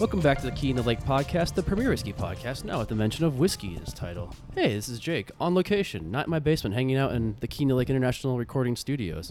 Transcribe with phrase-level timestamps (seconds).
[0.00, 2.88] Welcome back to the Key in the Lake podcast, the premier whiskey podcast, now with
[2.88, 4.34] the mention of whiskey in its title.
[4.54, 7.64] Hey, this is Jake, on location, not in my basement, hanging out in the Key
[7.64, 9.30] in the Lake International Recording Studios.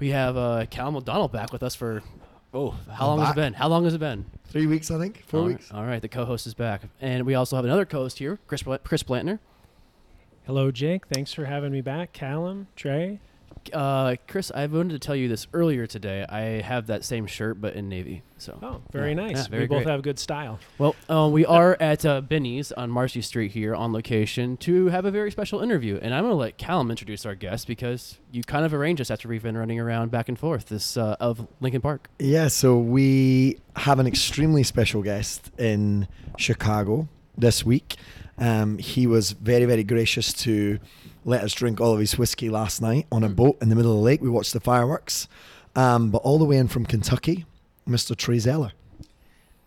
[0.00, 2.02] We have uh, Callum O'Donnell back with us for,
[2.52, 3.36] oh, how long has it back.
[3.36, 3.52] been?
[3.54, 4.24] How long has it been?
[4.48, 5.24] Three weeks, I think.
[5.26, 5.70] Four All right- weeks.
[5.72, 6.82] All right, the co-host is back.
[7.00, 9.38] And we also have another co-host here, Chris, Bla- Chris Blantner.
[10.44, 11.06] Hello, Jake.
[11.06, 12.12] Thanks for having me back.
[12.12, 13.20] Callum, Trey.
[13.72, 16.24] Uh, Chris, I wanted to tell you this earlier today.
[16.28, 18.22] I have that same shirt, but in navy.
[18.38, 19.36] So, Oh, very Yeah, nice.
[19.36, 19.92] yeah, very we both great.
[19.92, 20.58] have good style.
[20.78, 25.04] Well, uh, we are at uh, Benny's on Marcy Street here on location to have
[25.04, 25.98] a very special interview.
[26.00, 29.10] And I'm going to let Callum introduce our guest because you kind of arranged us
[29.10, 32.08] after we've been running around back and forth this uh, of Lincoln Park.
[32.18, 36.08] Yeah, so we have an extremely special guest in
[36.38, 37.96] Chicago this week.
[38.38, 40.78] Um, he was very, very gracious to
[41.24, 43.92] let us drink all of his whiskey last night on a boat in the middle
[43.92, 44.20] of the lake.
[44.22, 45.28] We watched the fireworks.
[45.76, 47.44] Um, but all the way in from Kentucky,
[47.88, 48.16] Mr.
[48.16, 48.72] Trey Zoeller.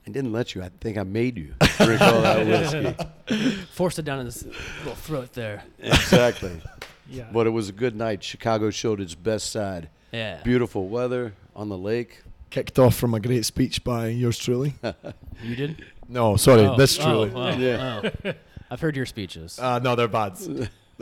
[0.05, 0.61] I didn't let you.
[0.61, 2.45] I think I made you drink all that
[3.27, 3.55] whiskey.
[3.71, 4.43] Forced it down in his
[4.79, 5.63] little throat there.
[5.79, 6.61] exactly.
[7.09, 7.25] Yeah.
[7.33, 8.23] But it was a good night.
[8.23, 9.89] Chicago showed its best side.
[10.13, 10.41] Yeah.
[10.41, 12.23] Beautiful weather on the lake.
[12.49, 14.75] Kicked off from a great speech by yours truly.
[15.43, 15.85] You did?
[16.07, 17.31] no, sorry, Oh, this oh, truly.
[17.35, 18.09] oh, Yeah.
[18.23, 18.31] oh.
[18.71, 19.59] I've heard your speeches.
[19.59, 20.38] Uh, no, they're bad.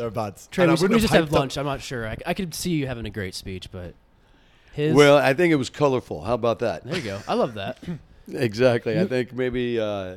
[0.02, 0.34] They're bad.
[0.50, 1.58] Trey, we, we just have up- lunch.
[1.60, 2.08] I'm not sure.
[2.08, 3.94] I, I could see you having a great speech, but
[4.74, 4.96] his.
[4.96, 6.24] Well, I think it was colorful.
[6.24, 6.84] How about that?
[6.84, 7.20] there you go.
[7.28, 7.78] I love that.
[8.34, 8.98] Exactly.
[8.98, 10.16] I think maybe uh,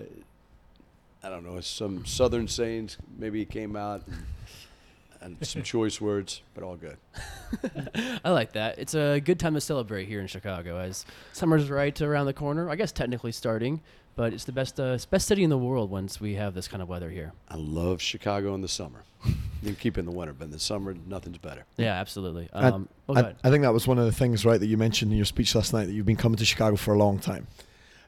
[1.22, 6.62] I don't know some southern sayings maybe came out and, and some choice words, but
[6.62, 6.96] all good.
[8.24, 8.78] I like that.
[8.78, 12.70] It's a good time to celebrate here in Chicago as summer's right around the corner.
[12.70, 13.80] I guess technically starting,
[14.16, 16.68] but it's the best uh, it's best city in the world once we have this
[16.68, 17.32] kind of weather here.
[17.48, 19.04] I love Chicago in the summer.
[19.24, 21.64] You can keep it in the winter, but in the summer, nothing's better.
[21.78, 22.48] Yeah, absolutely.
[22.52, 23.34] I- Um, oh, I.
[23.42, 25.54] I think that was one of the things, right, that you mentioned in your speech
[25.54, 27.46] last night that you've been coming to Chicago for a long time.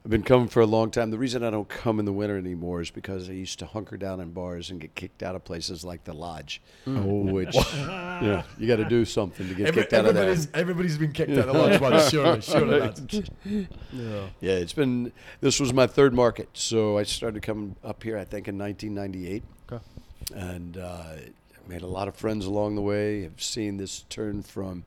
[0.06, 1.10] I've been coming for a long time.
[1.10, 3.96] The reason I don't come in the winter anymore is because I used to hunker
[3.96, 7.32] down in bars and get kicked out of places like the Lodge, Mm.
[7.32, 10.22] which yeah, you got to do something to get kicked out of there.
[10.30, 13.00] everybody's, everybody's been kicked out of the lodge once, surely, surely that's
[13.44, 14.26] Yeah.
[14.40, 15.10] Yeah, it's been.
[15.40, 18.16] This was my third market, so I started coming up here.
[18.16, 19.84] I think in 1998, Okay.
[20.36, 21.14] and uh,
[21.66, 23.24] made a lot of friends along the way.
[23.24, 24.84] Have seen this turn from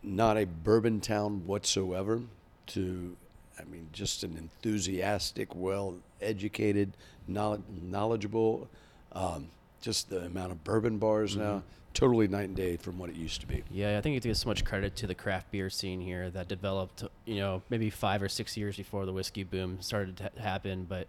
[0.00, 2.20] not a bourbon town whatsoever
[2.68, 3.16] to,
[3.58, 6.92] I mean, just an enthusiastic, well-educated,
[7.26, 8.68] knowl- knowledgeable.
[9.12, 9.48] Um,
[9.80, 11.62] just the amount of bourbon bars now,
[11.94, 13.62] totally night and day from what it used to be.
[13.70, 16.48] Yeah, I think you give so much credit to the craft beer scene here that
[16.48, 20.84] developed, you know, maybe five or six years before the whiskey boom started to happen.
[20.88, 21.06] But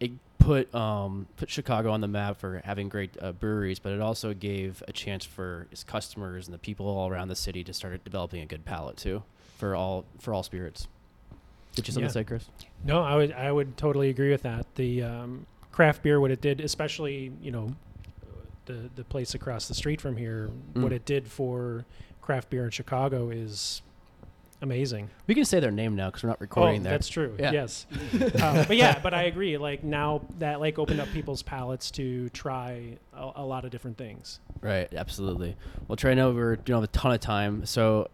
[0.00, 4.00] it put um, put Chicago on the map for having great uh, breweries, but it
[4.00, 7.72] also gave a chance for its customers and the people all around the city to
[7.72, 9.22] start developing a good palate too
[9.56, 10.88] for all for all spirits.
[11.74, 12.08] Did you something Yeah.
[12.08, 12.48] to say, Chris?
[12.84, 14.66] No, I would I would totally agree with that.
[14.76, 17.74] The um, craft beer, what it did, especially you know,
[18.66, 20.96] the the place across the street from here, what Mm.
[20.96, 21.84] it did for
[22.20, 23.82] craft beer in Chicago is
[24.62, 25.10] amazing.
[25.26, 26.92] We can say their name now because we're not recording oh, there.
[26.92, 27.34] that's true.
[27.38, 27.52] Yeah.
[27.52, 27.86] Yes,
[28.42, 29.58] um, but yeah, but I agree.
[29.58, 33.98] Like now that like opened up people's palates to try a, a lot of different
[33.98, 34.40] things.
[34.62, 35.56] Right, absolutely.
[35.88, 38.08] Well, Trey, I know we're don't have a ton of time, so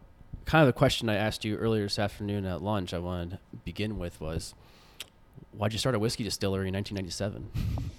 [0.50, 3.38] kind of the question I asked you earlier this afternoon at lunch, I wanted to
[3.64, 4.52] begin with was,
[5.52, 7.92] why'd you start a whiskey distillery in 1997?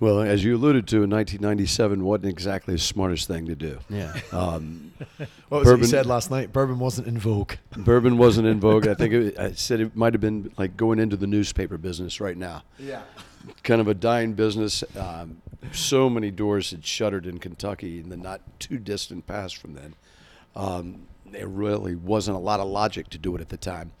[0.00, 3.80] Well, as you alluded to, in 1997 wasn't exactly the smartest thing to do.
[3.90, 4.94] Yeah, Um,
[5.50, 6.54] what was it you said last night?
[6.54, 7.52] Bourbon wasn't in vogue.
[7.76, 8.88] bourbon wasn't in vogue.
[8.88, 12.18] I think it, I said it might have been like going into the newspaper business
[12.18, 12.62] right now.
[12.78, 13.02] Yeah.
[13.62, 14.84] Kind of a dying business.
[14.96, 19.74] Um, so many doors had shuttered in Kentucky in the not too distant past from
[19.74, 19.94] then.
[20.56, 23.92] Um, there really wasn't a lot of logic to do it at the time.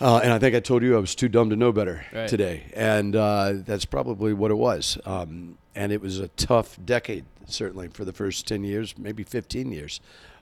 [0.00, 2.28] Uh, and I think I told you I was too dumb to know better Right.
[2.28, 4.98] today, and uh, that's probably what it was.
[5.06, 9.70] Um, and it was a tough decade, certainly for the first ten years, maybe fifteen
[9.70, 10.00] years.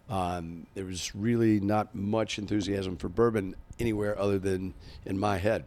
[0.08, 4.74] Um, there was really not much enthusiasm for bourbon anywhere other than
[5.06, 5.64] in my head.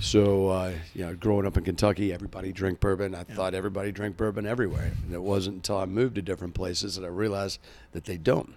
[0.00, 3.12] So, uh, you know, growing up in Kentucky, everybody drank bourbon.
[3.12, 4.92] I thought everybody drank bourbon everywhere.
[5.04, 7.58] And it wasn't until I moved to different places that I realized
[7.90, 8.54] that they don't.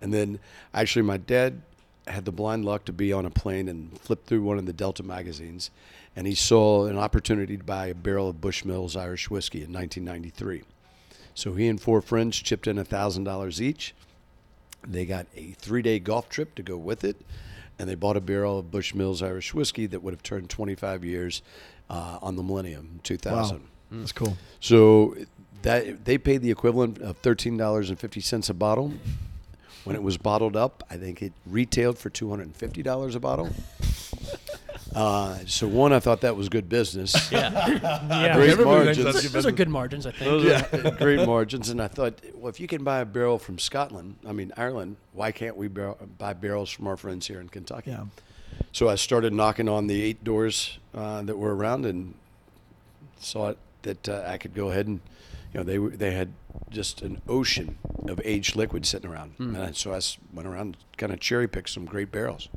[0.00, 0.38] And then,
[0.72, 1.62] actually, my dad
[2.06, 4.72] had the blind luck to be on a plane and flip through one of the
[4.72, 5.70] Delta magazines,
[6.16, 10.62] and he saw an opportunity to buy a barrel of Bushmills Irish whiskey in 1993.
[11.34, 13.94] So he and four friends chipped in $1,000 each.
[14.86, 17.16] They got a three day golf trip to go with it,
[17.78, 21.42] and they bought a barrel of Bushmills Irish whiskey that would have turned 25 years
[21.90, 23.56] uh, on the millennium, 2000.
[23.56, 23.62] Wow.
[23.90, 24.36] That's cool.
[24.60, 25.16] So
[25.62, 28.92] that they paid the equivalent of thirteen dollars and fifty cents a bottle.
[29.88, 33.14] When it was bottled up, I think it retailed for two hundred and fifty dollars
[33.14, 33.48] a bottle.
[34.94, 37.14] Uh, so one, I thought that was good business.
[37.30, 37.68] Yeah,
[38.08, 38.34] Yeah.
[38.36, 38.96] Great margins.
[38.96, 40.30] thinks that's- those are good margins, I think.
[40.42, 41.68] Those are great margins.
[41.68, 44.96] And I thought, well, if you can buy a barrel from Scotland, I mean Ireland,
[45.12, 47.90] why can't we barrel, buy barrels from our friends here in Kentucky?
[47.90, 48.04] Yeah.
[48.72, 52.14] So I started knocking on the eight doors uh, that were around and
[53.20, 55.00] saw it, that uh, I could go ahead and,
[55.52, 56.32] you know, they were, they had
[56.70, 57.78] just an ocean
[58.08, 61.48] of aged liquid sitting around, and I, so I s- went around kind of cherry
[61.48, 62.48] picked some great barrels.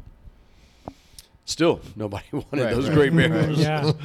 [1.45, 3.29] Still, nobody wanted Right, those right, great right.
[3.29, 3.59] barrels.
[3.59, 3.91] Yeah.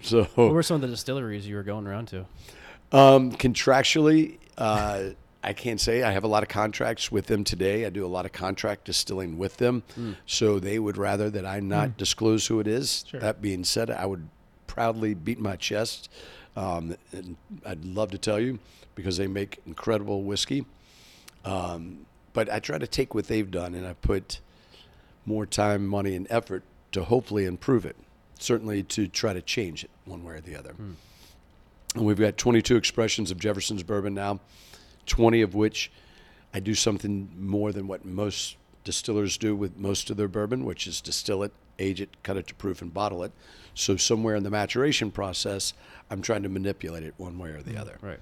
[0.00, 2.24] So What were some of the distilleries you were going around to?
[2.92, 5.10] Um, contractually, uh,
[5.42, 6.04] I can't say.
[6.04, 7.84] I have a lot of contracts with them today.
[7.84, 9.82] I do a lot of contract distilling with them.
[10.24, 13.04] So they would rather that I not disclose who it is.
[13.10, 13.18] Sure.
[13.18, 14.28] That being said, I would
[14.68, 16.08] proudly beat my chest.
[16.58, 18.58] Um, and I'd love to tell you
[18.96, 20.66] because they make incredible whiskey.
[21.44, 24.40] Um, but I try to take what they've done and I put
[25.24, 27.94] more time, money, and effort to hopefully improve it.
[28.40, 30.74] Certainly to try to change it one way or the other.
[31.94, 34.40] And we've got 22 expressions of Jefferson's bourbon now,
[35.06, 35.92] 20 of which
[36.52, 40.86] I do something more than what most distillers do with most of their bourbon, which
[40.88, 43.32] is distill it, age it, cut it to proof, and bottle it.
[43.74, 45.72] So somewhere in the maturation process,
[46.10, 47.98] I'm trying to manipulate it one way or the mm, other.
[48.00, 48.20] Right.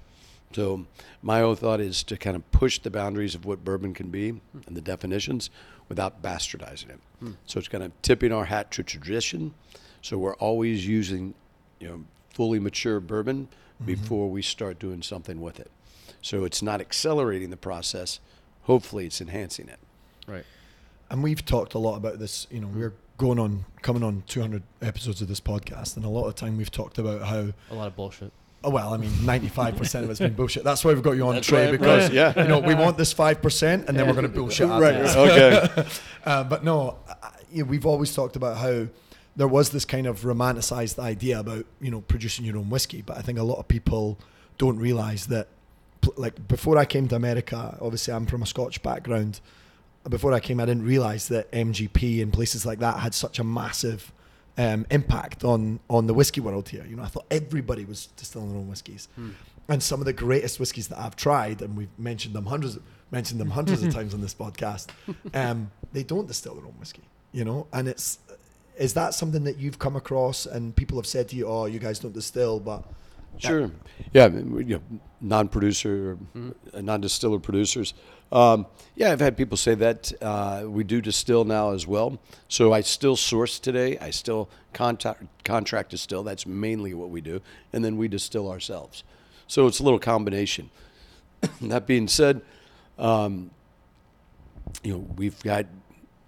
[0.53, 0.85] So
[1.21, 4.29] my whole thought is to kind of push the boundaries of what bourbon can be
[4.29, 5.49] and the definitions
[5.89, 6.99] without bastardizing it.
[7.19, 7.31] Hmm.
[7.45, 9.53] So it's kind of tipping our hat to tradition.
[10.01, 11.33] So we're always using,
[11.79, 12.03] you know,
[12.33, 13.85] fully mature bourbon mm-hmm.
[13.85, 15.71] before we start doing something with it.
[16.21, 18.19] So it's not accelerating the process.
[18.63, 19.79] Hopefully, it's enhancing it.
[20.27, 20.45] Right.
[21.09, 22.47] And we've talked a lot about this.
[22.51, 22.79] You know, hmm.
[22.79, 26.57] we're going on, coming on 200 episodes of this podcast, and a lot of time
[26.57, 27.51] we've talked about how.
[27.71, 28.31] A lot of bullshit.
[28.63, 30.63] Oh well, I mean, 95% of it's been bullshit.
[30.63, 32.41] That's why we've got you on, That's Trey, right, because right, yeah.
[32.41, 34.67] you know we want this five percent, and then we're going to bullshit.
[34.67, 34.93] Right.
[34.93, 35.63] there.
[35.63, 35.87] Okay.
[36.25, 38.87] Uh, but no, I- you know, we've always talked about how
[39.37, 43.17] there was this kind of romanticized idea about you know producing your own whiskey, but
[43.17, 44.19] I think a lot of people
[44.57, 45.47] don't realize that.
[46.15, 49.39] Like before I came to America, obviously I'm from a Scotch background.
[50.09, 53.43] Before I came, I didn't realize that MGP and places like that had such a
[53.43, 54.11] massive
[54.57, 56.85] um, impact on on the whiskey world here.
[56.89, 59.07] You know, I thought everybody was distilling their own whiskies,
[59.69, 62.83] and some of the greatest whiskies that I've tried, and we've mentioned them hundreds, of,
[63.11, 64.87] mentioned them hundreds of times on this podcast.
[65.33, 68.19] Um, they don't distill their own whiskey, you know, and it's
[68.77, 71.79] is that something that you've come across and people have said to you, "Oh, you
[71.79, 72.83] guys don't distill," but
[73.37, 73.71] Sure.
[74.13, 77.93] Yeah, I mean, you know, non-producer, or uh, non-distiller producers.
[78.31, 80.11] Um, yeah, I've had people say that.
[80.21, 82.19] Uh, we do distill now as well.
[82.47, 83.97] So I still source today.
[83.99, 86.23] I still contact, contract distill.
[86.23, 87.41] That's mainly what we do,
[87.73, 89.03] and then we distill ourselves.
[89.47, 90.69] So it's a little combination.
[91.61, 92.41] that being said,
[92.97, 93.51] um,
[94.83, 95.65] you know, we've got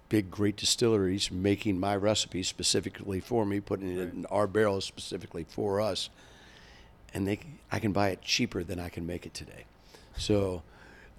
[0.08, 5.44] big, great distilleries making my recipe specifically for me, putting it in our barrels specifically
[5.48, 6.10] for us
[7.14, 7.40] and they
[7.70, 9.64] I can buy it cheaper than I can make it today.
[10.16, 10.62] So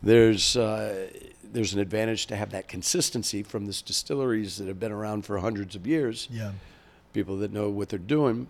[0.03, 1.07] there's uh,
[1.43, 5.39] there's an advantage to have that consistency from these distilleries that have been around for
[5.39, 6.51] hundreds of years, yeah,
[7.13, 8.47] people that know what they're doing,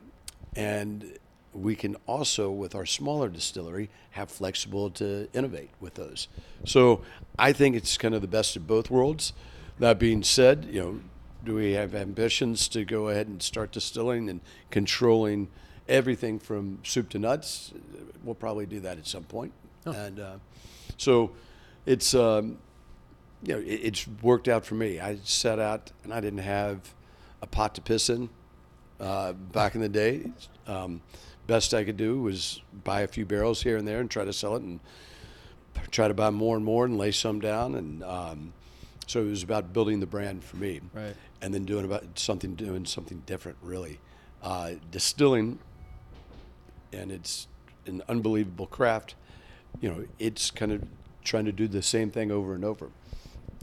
[0.56, 1.18] and
[1.54, 6.28] we can also with our smaller distillery have flexible to innovate with those.
[6.66, 7.02] So
[7.38, 9.34] I think it's kind of the best of both worlds.
[9.80, 11.00] That being said, you know,
[11.44, 15.50] do we have ambitions to go ahead and start distilling and controlling
[15.92, 17.74] everything from soup to nuts?
[18.24, 19.52] We'll probably do that at some point.
[19.86, 20.36] And uh,
[20.98, 21.32] so
[21.86, 22.58] it's um,
[23.44, 25.00] you know it, it's worked out for me.
[25.00, 26.94] I set out and I didn't have
[27.42, 28.30] a pot to piss in
[29.00, 30.32] uh, back in the day.
[30.68, 31.02] Um,
[31.48, 34.32] best I could do was buy a few barrels here and there and try to
[34.34, 34.80] sell it and
[35.90, 38.54] try to buy more and more and lay some down and um,
[39.08, 41.16] so it was about building the brand for me Right.
[41.42, 44.00] and then doing about something doing something different really
[44.44, 45.60] uh, distilling
[46.94, 47.48] and it's
[47.88, 49.16] an unbelievable craft
[49.80, 50.84] you know it's kind of
[51.24, 52.90] trying to do the same thing over and over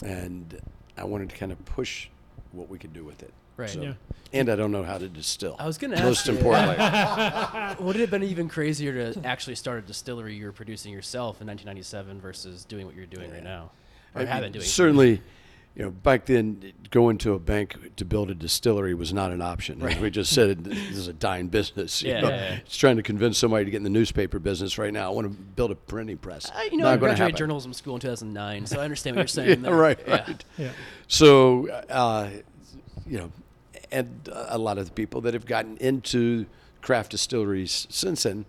[0.05, 0.61] and
[0.97, 2.09] i wanted to kind of push
[2.53, 3.75] what we could do with it Right.
[3.75, 3.95] Yeah.
[4.33, 6.77] and i don't know how to distill I was gonna most ask Most importantly
[7.85, 11.41] Would it have been even crazier to actually start a distillery you were producing yourself
[11.41, 13.71] in 1997 versus doing what you're doing right now?
[14.15, 14.65] Or I have mean, been doing?
[14.65, 15.23] certainly
[15.79, 19.41] you know back then going to a bank to build a distillery was not an
[19.41, 22.29] option like we just said this is a dying business you Yeah, know?
[22.31, 22.55] yeah, yeah.
[22.67, 25.27] it's trying to convince somebody to get in the newspaper business right now i want
[25.27, 28.01] to build a printing press I, you know, Not I gonna graduated journalism school in
[28.01, 29.49] 2009, so I understand what you're saying.
[29.49, 29.75] yeah, there.
[29.75, 30.15] right Yeah.
[30.27, 30.71] right Yeah.
[31.07, 32.29] so uh,
[33.07, 33.33] you know
[33.93, 36.45] and a lot of the people that have gotten into
[36.83, 38.45] craft distilleries since then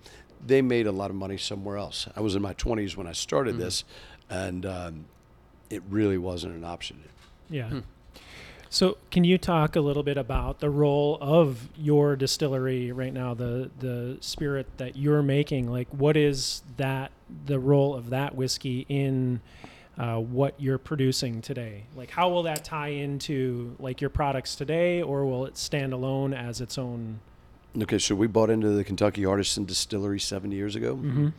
[0.45, 3.11] they made a lot of money somewhere else i was in my 20s when i
[3.11, 3.63] started Mm-hmm.
[3.63, 3.83] this
[4.29, 5.05] and um,
[5.69, 7.03] it really wasn't an option
[7.49, 7.81] Yeah.
[8.71, 13.33] So, can you talk a little bit about the role of your distillery right now,
[13.33, 15.71] the the spirit that you're making?
[15.71, 17.11] Like, what is that
[17.47, 19.41] the role of that whiskey in
[19.97, 21.85] uh, what you're producing today?
[21.95, 26.31] Like, how will that tie into like your products today, or will it stand alone
[26.35, 27.21] as its own?
[27.81, 31.29] Okay, so we bought into the Kentucky Artisan Distillery seven years ago, Mm-hmm.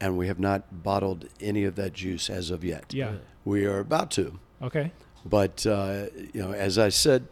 [0.00, 2.92] and we have not bottled any of that juice as of yet.
[2.92, 3.12] Yeah.
[3.44, 4.90] We are about to, Okay.
[5.24, 7.26] But uh, you know, as I said,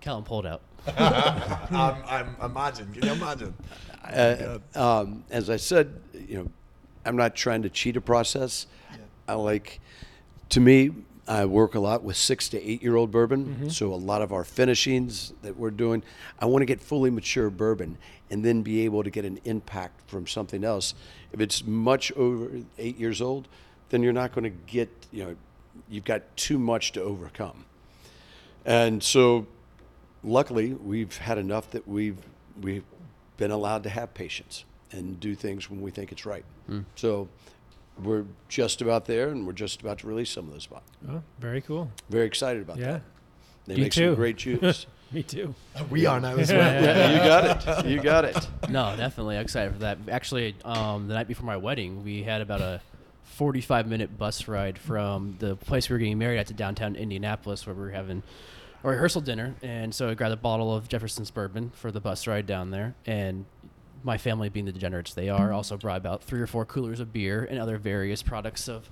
[0.00, 0.62] Callum pulled out.
[0.86, 2.92] I'm, I'm imagine.
[2.92, 3.54] Can you imagine?
[4.04, 5.94] uh, um, as I said,
[6.28, 6.50] you know,
[7.04, 8.66] I'm not trying to cheat a process.
[9.26, 9.80] I like,
[10.50, 10.90] to me,
[11.26, 13.70] I work a lot with six to eight year old bourbon.
[13.70, 16.02] So a lot of our finishings that we're doing,
[16.38, 17.96] I want to get fully mature bourbon
[18.30, 20.94] and then be able to get an impact from something else.
[21.32, 23.48] If it's much over eight years old,
[23.88, 25.36] then you're not going to get, you know,
[25.88, 27.64] you've got too much to overcome.
[28.64, 29.46] And so,
[30.22, 32.18] luckily, we've had enough that we've
[32.60, 32.84] we've
[33.36, 36.44] been allowed to have patience and do things when we think it's right.
[36.96, 37.28] So,
[38.02, 40.88] we're just about there, and we're just about to release some of those bottles.
[41.08, 41.90] Oh, very cool.
[42.08, 42.92] Very excited about Yeah.
[42.92, 43.02] that.
[43.66, 44.08] They Me make too.
[44.08, 44.86] some great juice.
[45.12, 45.54] Me too.
[45.90, 46.82] We are now as well.
[46.82, 47.86] yeah, you got it.
[47.86, 48.48] You got it.
[48.68, 49.98] No, definitely excited for that.
[50.10, 52.80] Actually, um, the night before my wedding, we had about a
[53.34, 57.66] 45 minute bus ride from the place we were getting married at to downtown Indianapolis,
[57.66, 58.22] where we were having
[58.84, 59.54] a rehearsal dinner.
[59.62, 62.94] And so I grabbed a bottle of Jefferson's bourbon for the bus ride down there.
[63.06, 63.44] And
[64.04, 67.12] my family, being the degenerates they are, also brought about three or four coolers of
[67.12, 68.88] beer and other various products of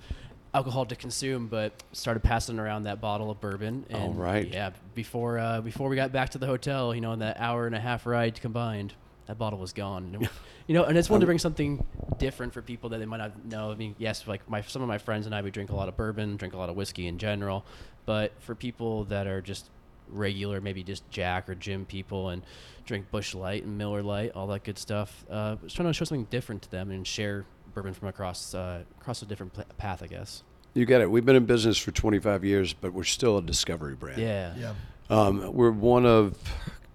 [0.53, 1.47] alcohol to consume.
[1.47, 3.85] But started passing around that bottle of bourbon.
[3.89, 4.47] And All right.
[4.47, 7.65] Yeah, before uh, before we got back to the hotel, you know, in that hour
[7.65, 8.93] and a half ride combined,
[9.27, 10.27] that bottle was gone.
[10.65, 11.85] You know, and it's one to bring something
[12.19, 13.69] different for people that they might not know.
[13.71, 15.89] I mean, yes, like my some of my friends and I, we drink a lot
[15.89, 17.65] of bourbon, drink a lot of whiskey in general,
[18.05, 19.69] but for people that are just
[20.07, 22.43] regular, maybe just Jack or Jim people, and
[22.85, 26.05] drink Busch Light and Miller Lite, all that good stuff, uh, was trying to show
[26.05, 30.01] something different to them and share bourbon from across uh, across a different pla path,
[30.01, 30.43] I guess.
[30.73, 31.11] You got it.
[31.11, 34.21] We've been in business for 25 years, but we're still a discovery brand.
[34.21, 34.55] Yeah.
[34.57, 34.73] Yeah.
[35.09, 36.37] Um, we're one of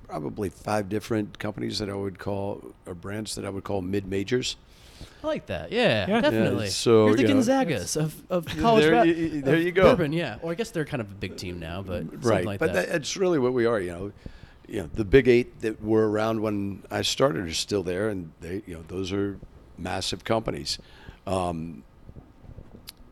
[0.09, 4.07] probably five different companies that I would call, or brands that I would call mid
[4.07, 4.57] majors.
[5.23, 5.71] I like that.
[5.71, 6.21] Yeah, Yeah.
[6.21, 6.65] definitely.
[6.65, 9.63] Yeah, so, You're the you know, Gonzagas of, of college There rap- you- there of
[9.63, 9.83] you go.
[9.95, 10.39] Bourbon, yeah.
[10.43, 12.89] Or I guess they're kind of a big team now, but right like but that.
[12.89, 14.13] that's really what we are you know
[14.67, 18.31] you know the big eight that were around when i started are still there and
[18.41, 19.39] they you know those are
[19.79, 20.79] massive companies
[21.27, 21.83] um,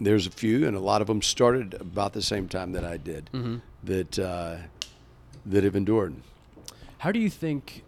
[0.01, 2.97] there's a few and a lot of them started about the same time that i
[2.99, 3.57] did Mm-hmm.
[3.85, 4.57] that uh,
[5.47, 6.15] that have endured
[7.07, 7.85] How do you think?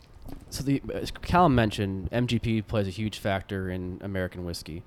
[0.48, 4.84] So the as Callum mentioned MGP plays a huge factor in American whiskey,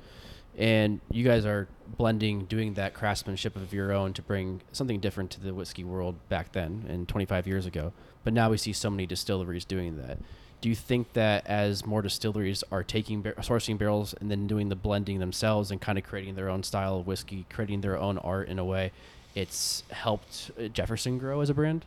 [0.57, 5.31] and you guys are blending, doing that craftsmanship of your own to bring something different
[5.31, 7.91] to the whiskey world back then and 25 years ago.
[8.23, 10.17] But now we see so many distilleries doing that.
[10.61, 14.69] Do you think that as more distilleries are taking bar- sourcing barrels and then doing
[14.69, 18.17] the blending themselves and kind of creating their own style of whiskey, creating their own
[18.19, 18.93] art in a way,
[19.35, 21.83] it's helped uh, Jefferson grow as a brand?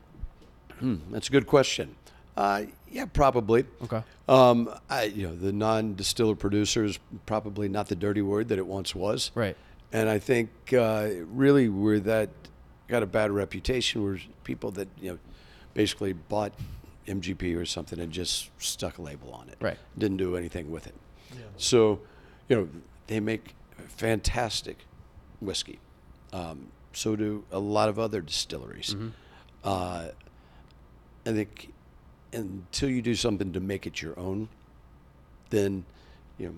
[0.81, 1.95] Hmm, that's a good question
[2.37, 4.03] uh, yeah probably Okay.
[4.29, 8.67] um, I, you know the non-distiller producer is probably not the dirty word that it
[8.67, 9.57] once was Right.
[9.93, 12.31] And I think uh, really we're that
[12.89, 14.03] got a bad reputation.
[14.03, 15.19] We're people that you know
[15.73, 16.53] basically bought
[17.07, 19.57] MGP or something and just stuck a label on it.
[19.61, 19.79] Right.
[19.97, 20.95] Didn't do anything with it.
[21.33, 21.43] Yeah.
[21.59, 22.01] So,
[22.49, 22.69] you know,
[23.07, 23.55] they make
[23.87, 24.79] fantastic
[25.41, 25.79] whiskey.
[26.33, 28.95] Um, so do a lot of other distilleries.
[28.95, 29.09] Mm-hmm.
[29.63, 30.07] Uh,
[31.27, 31.73] I think
[32.35, 34.49] until you do something to make it your own,
[35.51, 35.85] then
[36.39, 36.55] you know.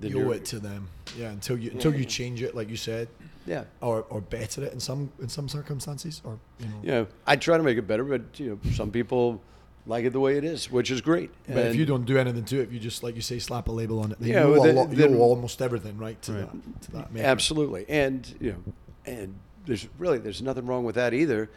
[0.00, 0.88] Then You owe it to them.
[1.18, 1.30] Yeah.
[1.32, 3.08] Until you until you change it, like you said,
[3.46, 3.64] Yeah.
[3.82, 6.72] or or better it in some in some circumstances, or you know.
[6.82, 9.42] you know, I try to make it better, but you know, some people
[9.86, 11.30] like it the way it is, which is great.
[11.46, 13.68] But if you don't do anything to it, if you just like you say, slap
[13.68, 15.98] a label on it, Yeah, you, owe a then- lot, you then- owe almost everything,
[15.98, 16.20] right?
[16.22, 16.40] To Right.
[16.52, 17.26] that, to that maker.
[17.26, 18.72] absolutely, and you know,
[19.04, 19.34] and
[19.66, 21.50] there's really there's nothing wrong with that either,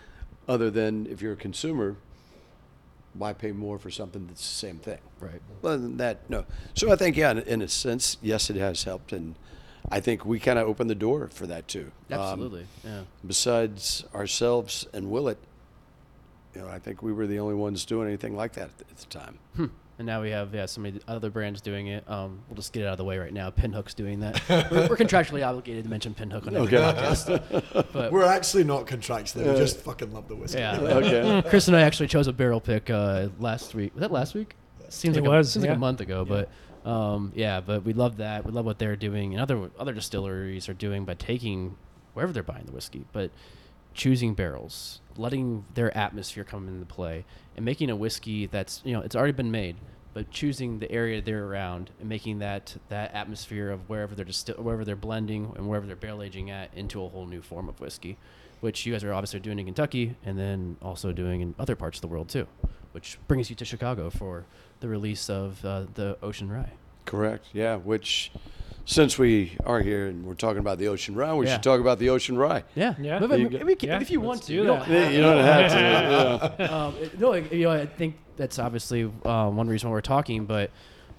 [0.48, 1.96] other than if you're a consumer,
[3.17, 5.00] why pay more for something that's the same thing?
[5.19, 5.41] Right.
[5.63, 6.45] Other than that, no.
[6.74, 9.36] So I think, yeah, in- in a sense, yes, it has helped, and
[9.91, 11.91] I think we kind of opened the door for that too.
[12.12, 12.65] Um, Absolutely.
[12.84, 13.01] yeah.
[13.25, 15.38] besides ourselves and Willet,
[16.55, 18.86] you know, I think we were the only ones doing anything like that at the,
[18.89, 19.39] at the time.
[19.55, 19.65] Hmm.
[19.98, 22.04] And now we have yeah so many other brands doing it.
[22.10, 23.50] Um, we'll just get it out of the way right now.
[23.50, 24.42] Pinhook's doing that.
[24.50, 26.78] we're, we're contractually obligated to mention Pinhook on every Okay.
[26.78, 27.92] podcast.
[27.94, 29.48] But We're actually not contractually.
[29.50, 30.60] We just fucking love the whiskey.
[30.60, 31.50] yeah, Okay.
[31.50, 33.94] Chris and I actually chose a barrel pick uh, last week.
[33.96, 34.56] Was that last week?
[34.90, 36.50] Seems It like was, a, seems like a month ago, but
[36.86, 38.46] um, yeah, but we love that.
[38.46, 41.75] We love what they're doing, and other other distilleries are doing by taking
[42.14, 43.06] wherever they're buying the whiskey.
[43.14, 43.32] But
[43.94, 49.01] choosing barrels, letting their atmosphere come into play, and making a whiskey that's you know
[49.01, 49.75] it's already been made,
[50.13, 54.57] but choosing the area they're around and making that that atmosphere of wherever they're distil-
[54.60, 57.79] wherever they're blending and wherever they're barrel aging at into a whole new form of
[57.79, 58.17] whiskey,
[58.62, 61.98] which you guys are obviously doing in Kentucky and then also doing in other parts
[61.98, 62.48] of the world too,
[62.93, 64.45] which brings you to Chicago for
[64.79, 66.74] the release of uh, the Ocean Rye.
[67.05, 67.45] Correct.
[67.53, 67.75] Yeah.
[67.75, 68.31] Which,
[68.86, 71.54] since we are here and we're talking about the Ocean Rye, we Yeah.
[71.54, 72.63] should talk about the Ocean Rye.
[72.75, 73.20] Yeah, Yeah.
[73.20, 74.63] But, but, You I go- mean, can- Yeah, if you let's want to, do you
[74.63, 76.56] don't You don't have to.
[76.63, 76.65] yeah.
[76.86, 80.46] um, it- no, you know, I think that's obviously um, one reason why we're talking.
[80.46, 80.70] But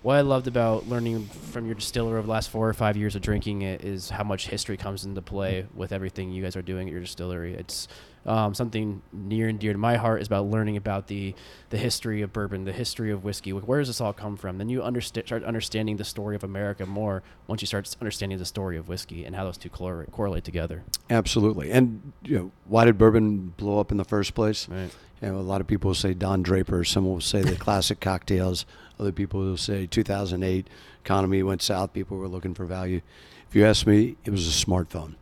[0.06, 3.16] what I loved about learning from your distiller over the last four or five years
[3.16, 6.62] of drinking it is how much history comes into play with everything you guys are
[6.62, 7.54] doing at your distillery.
[7.54, 7.88] It's
[8.24, 11.34] um, something near and dear to my heart is about learning about the
[11.70, 13.52] the history of bourbon, the history of whiskey.
[13.52, 14.58] Where does this all come from?
[14.58, 18.44] Then you understand, start understanding the story of America more once you start understanding the
[18.44, 20.84] story of whiskey and how those two correlate, correlate together.
[21.10, 21.72] Absolutely.
[21.72, 24.68] And you know, why did bourbon blow up in the first place?
[24.68, 24.90] Right.
[25.22, 26.84] You know, a lot of people will say Don Draper.
[26.84, 28.66] Some will say the classic cocktails.
[29.00, 30.68] Other people will say 2008
[31.04, 31.92] economy went south.
[31.92, 33.00] People were looking for value.
[33.48, 35.14] If you ask me, it was a smartphone.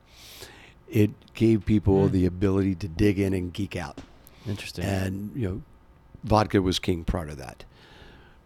[0.88, 2.12] It gave people Mm.
[2.12, 3.98] the ability to dig in and geek out.
[4.46, 4.84] Interesting.
[4.84, 5.62] and you know,
[6.22, 7.64] vodka was king part of that.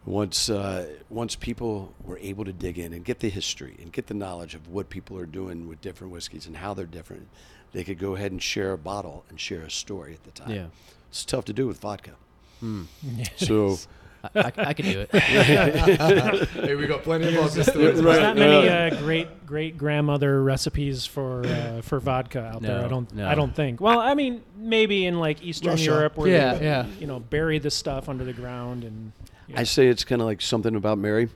[0.06, 4.06] Once uh, once people were able to dig in and get the history and get
[4.06, 7.28] the knowledge of what people are doing with different whiskeys and how they're different,
[7.72, 10.50] they could go ahead and share a bottle and share a story at the time.
[10.50, 10.66] yeah.
[11.10, 12.12] It's tough to do with vodka.
[12.60, 12.84] Hmm.
[13.36, 13.76] So
[14.34, 15.10] I, I, I could do it.
[15.14, 17.74] hey, we got plenty of vodka stories.
[17.94, 22.84] There's Right, not many uh, great great grandmother recipes for uh, for vodka out there.
[22.84, 23.28] I don't no.
[23.28, 23.80] I don't think.
[23.80, 25.84] Well, I mean maybe in like Eastern Russia.
[25.84, 26.86] Europe where Yeah, they, yeah.
[26.98, 29.12] you know bury the stuff under the ground and
[29.54, 31.28] I say it's kind of like something about Mary.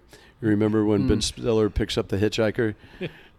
[0.43, 1.23] You remember when Ben Mm.
[1.23, 2.75] Stiller picks up the hitchhiker,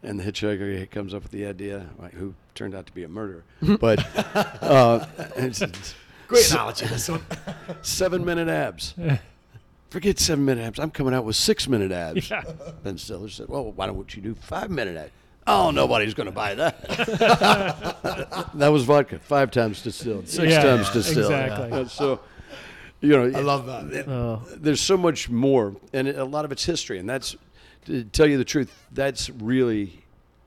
[0.02, 3.10] and the hitchhiker comes up with the idea, like, who turned out to be a
[3.10, 4.00] murderer, but
[4.63, 5.93] uh, it's, it's
[6.34, 7.22] Great analogy, this one.
[7.82, 8.93] seven minute abs.
[9.89, 10.80] Forget seven minute abs.
[10.80, 12.30] I'm coming out with six minute abs.
[12.30, 12.43] Yeah.
[12.84, 15.12] Ben Stiller said, "Well, why don't you do five minute abs?"
[15.46, 16.82] Oh, nobody's going to buy that.
[18.56, 21.32] that was vodka, five times distilled, six Yeah, times distilled.
[21.32, 21.72] exactly.
[21.72, 22.22] Uh, so,
[23.02, 24.08] you know, I love that.
[24.08, 24.41] Oh.
[24.56, 27.36] there's so much more, and a lot of it's history, and that's
[27.88, 28.72] to tell you the truth.
[28.93, 30.02] That's really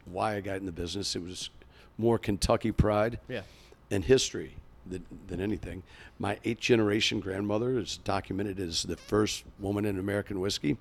[0.07, 1.15] why I got in the business.
[1.15, 1.51] It was
[1.99, 3.43] more Kentucky pride Yeah.
[3.91, 4.55] and history
[4.89, 5.83] than, than anything.
[6.19, 10.77] My eighth generation grandmother is documented as the first woman in American whiskey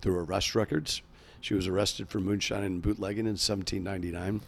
[0.00, 1.02] through arrest records.
[1.40, 4.42] She was arrested for moonshine and bootlegging in 1799.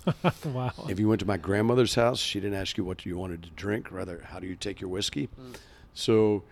[0.53, 0.73] wow.
[0.89, 3.51] If you went to my grandmother's house, she didn't ask you what you wanted to
[3.51, 5.29] drink, rather, how do you take your whiskey?
[5.41, 5.57] Mm.
[5.95, 6.43] So,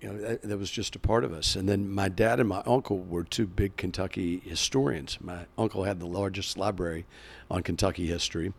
[0.00, 1.56] you know, that, that was just a part of us.
[1.56, 5.18] And then my dad and my uncle were two big Kentucky historians.
[5.20, 7.04] My uncle had the largest library
[7.50, 8.54] on Kentucky history,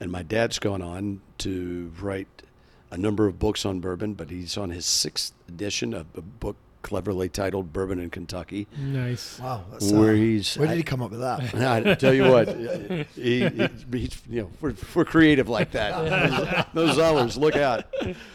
[0.00, 2.42] and my dad's gone on to write
[2.90, 6.56] a number of books on bourbon, but he's on his sixth edition of a book
[6.82, 9.38] cleverly titled Bourbon in Kentucky, Nice.
[9.40, 9.64] Wow.
[9.72, 11.54] That's, where uh, he's where did he come up with that?
[11.86, 12.48] I tell you what,
[13.14, 16.68] he, he, he's, you know, we're, we're creative like that.
[16.74, 17.84] Those dollars, look out.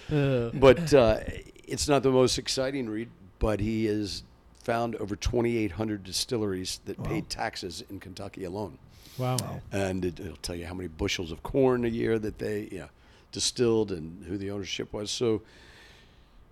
[0.10, 1.20] But uh,
[1.66, 4.24] it's not the most exciting read, but he has
[4.64, 7.06] found over 2,800 distilleries that Wow.
[7.06, 8.78] paid taxes in Kentucky alone.
[9.18, 9.62] Wow.
[9.72, 12.88] And it, it'll tell you how many bushels of corn a year that they yeah,
[13.34, 15.12] distilled and who the ownership was.
[15.12, 15.42] So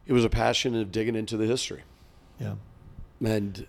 [0.05, 1.83] it was a passion of digging into the history
[2.39, 2.55] Yeah.
[3.23, 3.65] and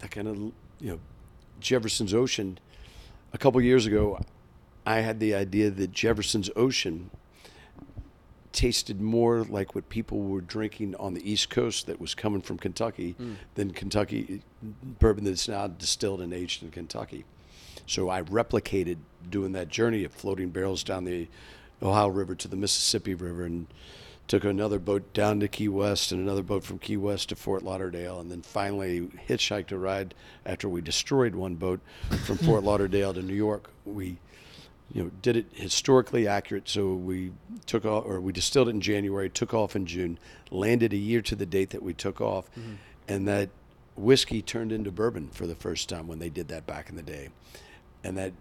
[0.00, 1.00] that kind of you know
[1.60, 2.58] Jefferson's Ocean.
[3.32, 4.20] A couple years ago,
[4.86, 7.10] I had the idea that Jefferson's Ocean
[8.52, 12.58] tasted more like what people were drinking on the East Coast that was coming from
[12.58, 13.34] Kentucky hmm.
[13.54, 17.24] than Kentucky bourbon that's now distilled and aged in Kentucky.
[17.86, 18.96] So I replicated
[19.28, 21.28] doing that journey of floating barrels down the
[21.82, 23.66] Ohio River to the Mississippi River and
[24.26, 27.62] took another boat down to Key West and another boat from Key West to Fort
[27.62, 30.14] Lauderdale and then finally hitchhiked a ride
[30.44, 31.80] after we destroyed one boat
[32.24, 33.70] from Fort Lauderdale to New York.
[33.84, 34.18] We
[34.92, 37.30] you know did it historically accurate so we
[37.66, 40.18] took off or we distilled it in January, took off in June,
[40.50, 42.74] landed a year to the date that we took off mm-hmm.
[43.08, 43.48] and that
[43.96, 47.02] whiskey turned into bourbon for the first time when they did that back in the
[47.02, 47.30] day.
[48.04, 48.32] And that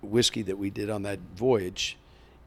[0.00, 1.98] whiskey that we did on that voyage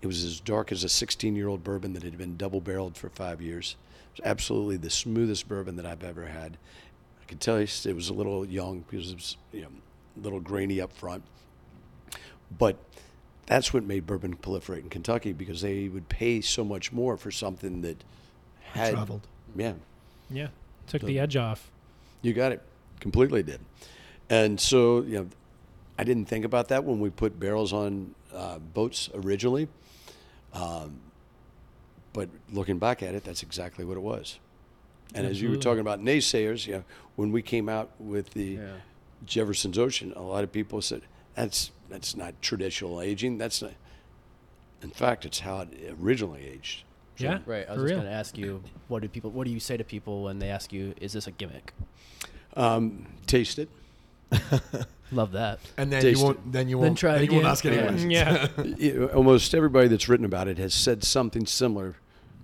[0.02, 2.98] it was as dark as a 16 year old bourbon that had been double barreled
[2.98, 3.76] for five years.
[4.14, 6.58] It was absolutely the smoothest bourbon that I've ever had.
[7.22, 9.70] I could tell you it was a little young because it was you know,
[10.18, 11.24] a little grainy up front.
[12.58, 12.78] But
[13.48, 17.32] that's what made bourbon proliferate in Kentucky because they would pay so much more for
[17.32, 18.04] something that
[18.74, 18.94] had.
[18.94, 19.28] Traveled.
[19.56, 19.74] Yeah,
[20.30, 20.48] Yeah.
[20.88, 21.72] Took So- the edge off.
[22.22, 22.62] you got it.
[23.00, 23.60] Completely did.
[24.30, 25.28] And so, you know,
[25.98, 29.68] I didn't think about that when we put barrels on uh, boats originally.
[30.56, 31.00] Um,
[32.14, 34.40] but looking back at it, that's exactly what it was.
[35.14, 36.84] And as you were talking about naysayers, you know,
[37.16, 38.74] when we came out with the Yeah.
[39.26, 41.02] Jefferson's Ocean, a lot of people said
[41.36, 43.38] that's that's not traditional aging.
[43.38, 43.74] That's not.
[44.82, 46.84] In fact, it's how it originally aged.
[47.18, 47.40] So, Yeah.
[47.46, 47.68] Right.
[47.70, 49.32] I was just going to ask you, what do people?
[49.32, 51.74] What do you say to people when they ask you, "Is this a gimmick?"
[52.56, 53.70] Um, taste it.
[55.12, 55.60] Love that.
[55.78, 56.52] And then Taste you won't.
[56.52, 56.98] Then you won't.
[56.98, 57.52] try it then you won't again.
[57.52, 57.76] ask any
[58.12, 58.48] Yeah.
[58.48, 58.80] questions.
[58.80, 58.94] Yeah.
[58.94, 61.96] You- Almost everybody that's written about it has said something similar.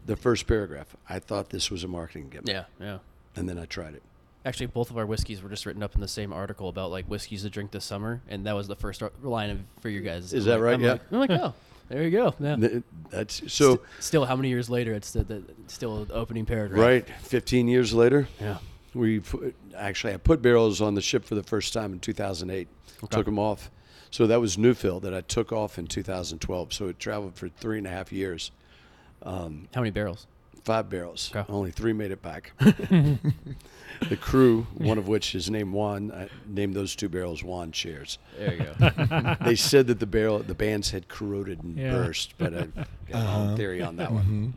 [0.05, 0.95] The first paragraph.
[1.07, 2.63] I thought this was a marketing gimmick, Yeah.
[2.79, 2.97] Yeah.
[3.35, 4.01] and then I tried it.
[4.43, 7.05] Actually, both of our whiskeys were just written up in the same article about like
[7.05, 10.01] whiskeys to drink this summer, and that was the first ar- line of, for you
[10.01, 10.33] guys.
[10.33, 10.73] Is I'm that like- right?
[10.73, 10.91] I'm Yeah.
[10.91, 11.53] Like, I'm like, oh,
[11.89, 12.33] there you go.
[12.39, 12.79] Yeah.
[13.11, 13.75] That's so.
[13.75, 14.93] St- still, how many years later?
[14.93, 16.79] It's the, the still the opening paragraph.
[16.81, 18.57] Right, 15 years later, Yeah.
[18.95, 22.67] we put, actually I put barrels on the ship for the first time in 2008.
[23.03, 23.15] Okay.
[23.17, 23.71] Took them off,
[24.11, 26.71] so that was Newfield that I took off in 2012.
[26.73, 28.51] So it traveled for three and a half years.
[29.23, 30.27] Um, How many barrels?
[30.63, 31.31] five barrels.
[31.35, 31.51] Okay.
[31.51, 32.51] Only three made it back.
[32.59, 38.19] the crew, one of which is named Juan, I named those two barrels Juan chairs.
[38.37, 39.35] There you go.
[39.43, 41.91] They said that the barrel, the bands had corroded and Yeah.
[41.91, 43.39] burst, but I got my Uh-huh.
[43.39, 44.53] own theory on that one.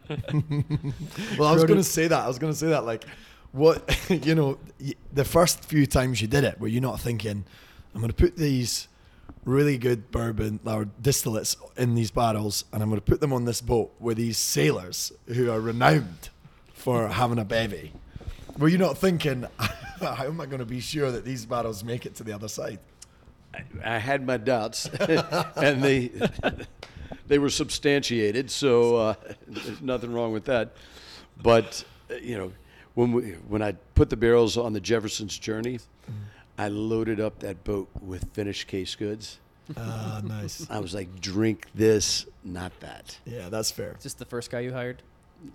[1.39, 2.21] Well, I was going to say that.
[2.21, 2.85] I was going to say that.
[2.85, 3.05] Like,
[3.55, 4.59] what you know,
[5.13, 7.45] the first few times you did it, were you not thinking,
[7.95, 8.89] I'm going to put these
[9.45, 13.45] really good bourbon or distillates in these barrels, and I'm going to put them on
[13.45, 16.31] this boat with these sailors who are renowned
[16.73, 17.93] for having a bevy.
[18.59, 22.07] Were you not thinking, how am I going to be sure that these barrels make
[22.07, 22.81] it to the other side?
[23.85, 24.87] I had my doubts,
[25.57, 26.11] and they
[27.29, 28.51] they were substantiated.
[28.51, 29.15] So uh,
[29.47, 30.73] there's nothing wrong with that.
[31.41, 32.53] But uh, you know,
[32.95, 35.81] when we when I put the barrels on the Jefferson's Journey,
[36.59, 39.39] I loaded up that boat with finished case goods.
[39.77, 40.67] Ah, nice.
[40.71, 43.19] I was like, drink this, not that.
[43.25, 43.95] Yeah, that's fair.
[43.97, 45.03] Is this the first guy you hired?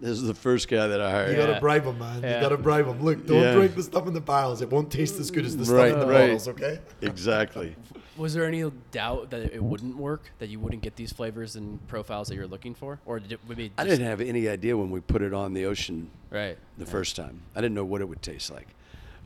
[0.02, 1.30] This is the first guy that I hired.
[1.32, 1.60] You gotta Yeah.
[1.60, 2.22] bribe him, man.
[2.22, 2.36] Yeah.
[2.36, 3.02] You gotta bribe him.
[3.04, 3.54] Look, don't Yeah.
[3.54, 4.62] drink the stuff in the barrels.
[4.62, 6.22] It won't taste as good as the stuff in the right.
[6.28, 6.48] bottles.
[6.48, 6.80] Okay.
[7.02, 7.76] Exactly.
[8.20, 11.86] Was there any doubt that it wouldn't work, that you wouldn't get these flavors and
[11.88, 13.72] profiles that you're looking for, or did it maybe?
[13.78, 16.58] I didn't have any idea when we put it on the ocean Right.
[16.78, 17.42] the first time.
[17.56, 18.68] I didn't know what it would taste like.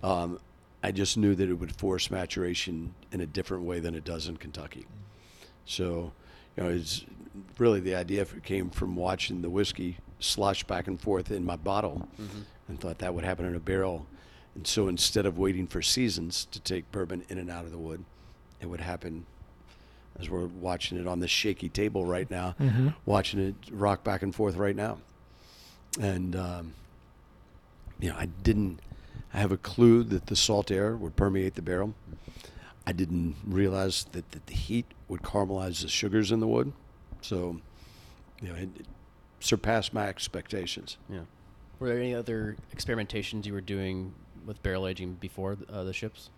[0.03, 0.39] Um,
[0.83, 4.27] I just knew that it would force maturation in a different way than it does
[4.27, 4.85] in Kentucky.
[5.65, 6.11] So,
[6.55, 7.03] you know, it's
[7.57, 12.07] really the idea came from watching the whiskey slosh back and forth in my bottle,
[12.67, 14.05] and thought that would happen in a barrel.
[14.55, 17.77] And so, instead of waiting for seasons to take bourbon in and out of the
[17.79, 18.05] wood,
[18.63, 19.25] it would happen
[20.19, 22.55] as we're watching it on this shaky table right now,
[23.05, 24.97] watching it rock back and forth right now.
[25.99, 26.73] And um,
[27.99, 28.79] you know, I didn't
[29.33, 31.93] I have a clue that the salt air would permeate the barrel.
[32.85, 36.73] I didn't realize that, that the heat would caramelize the sugars in the wood.
[37.21, 37.59] So,
[38.41, 38.85] you know, it, it
[39.39, 40.97] surpassed my expectations.
[41.09, 41.21] Yeah.
[41.79, 44.13] Were there any other experimentations you were doing
[44.45, 46.29] with barrel aging before uh, the ships?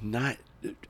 [0.00, 0.36] Not,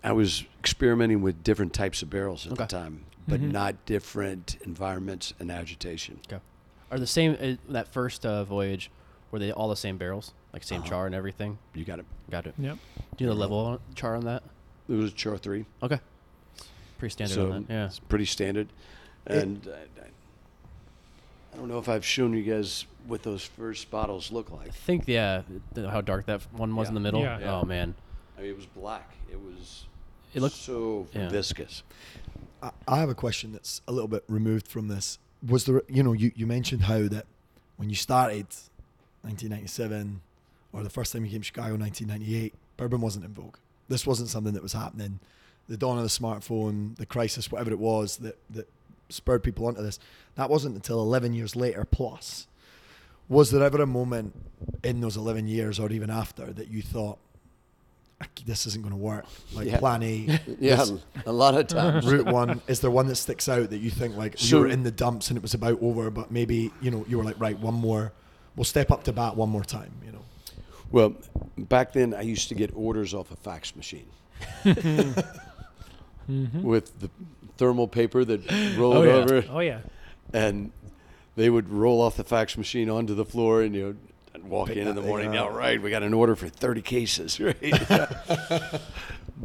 [0.02, 3.52] I was experimenting with different types of barrels at the time, but Mhm.
[3.52, 6.20] not different environments and agitation.
[6.26, 6.42] Okay.
[6.90, 8.90] Are the same uh, that first uh, voyage?
[9.30, 10.90] Were they all the same barrels, like same Uh-huh.
[10.90, 11.58] char and everything?
[11.74, 12.06] You got it.
[12.30, 12.54] Got it.
[12.58, 12.78] Yep.
[13.16, 14.42] Do you know the level on, char on that?
[14.88, 15.64] It was char three.
[15.82, 16.00] Okay.
[16.98, 17.72] Pretty standard so on that.
[17.72, 17.86] Yeah.
[17.86, 18.68] it's pretty standard.
[19.26, 20.06] And I, I,
[21.52, 24.68] I don't know if I've shown you guys what those first bottles look like.
[24.68, 25.42] I think yeah,
[25.76, 27.20] how dark that one was in the middle.
[27.20, 27.38] Yeah.
[27.40, 27.60] Yeah.
[27.60, 27.94] Oh man.
[28.42, 29.14] I mean, it was black.
[29.30, 29.84] It was
[30.34, 31.28] It looked- so yeah.
[31.28, 31.84] viscous.
[32.60, 35.20] I, I have a question that's a little bit removed from this.
[35.46, 37.26] Was there, you know, you, you mentioned how that
[37.76, 38.46] when you started
[39.22, 40.22] 1997
[40.72, 43.56] or the first time you came to Chicago 1998, bourbon wasn't in vogue.
[43.88, 45.20] This wasn't something that was happening.
[45.68, 48.68] The dawn of the smartphone, the crisis, whatever it was that, that
[49.08, 50.00] spurred people onto this,
[50.34, 52.48] that wasn't until 11 years later plus.
[53.28, 54.34] Was there ever a moment
[54.82, 57.21] in those 11 years or even after that you thought, "Ah,
[58.46, 59.24] this isn't going to work?
[59.52, 59.78] Like Yeah.
[59.78, 60.92] plan A, Yeah, this-
[61.26, 62.06] a lot of times.
[62.06, 64.82] route one is there one that sticks out that you think like you were in
[64.82, 67.58] the dumps and it was about over but maybe you know you were like right
[67.58, 68.12] one more
[68.56, 70.24] we'll step up to bat one more time you know
[70.90, 71.14] Well,
[71.56, 74.06] back then I used to get orders off a fax machine
[74.64, 76.62] mm-hmm.
[76.62, 77.10] with the
[77.58, 78.40] thermal paper that
[78.76, 79.12] rolled Oh, yeah.
[79.12, 79.80] over, Oh yeah.
[80.32, 80.70] and
[81.36, 83.94] they would roll off the fax machine onto the floor, and you know.
[84.44, 85.36] Walk Pick in in the morning.
[85.36, 87.56] All right, we got an order for 30 cases, right?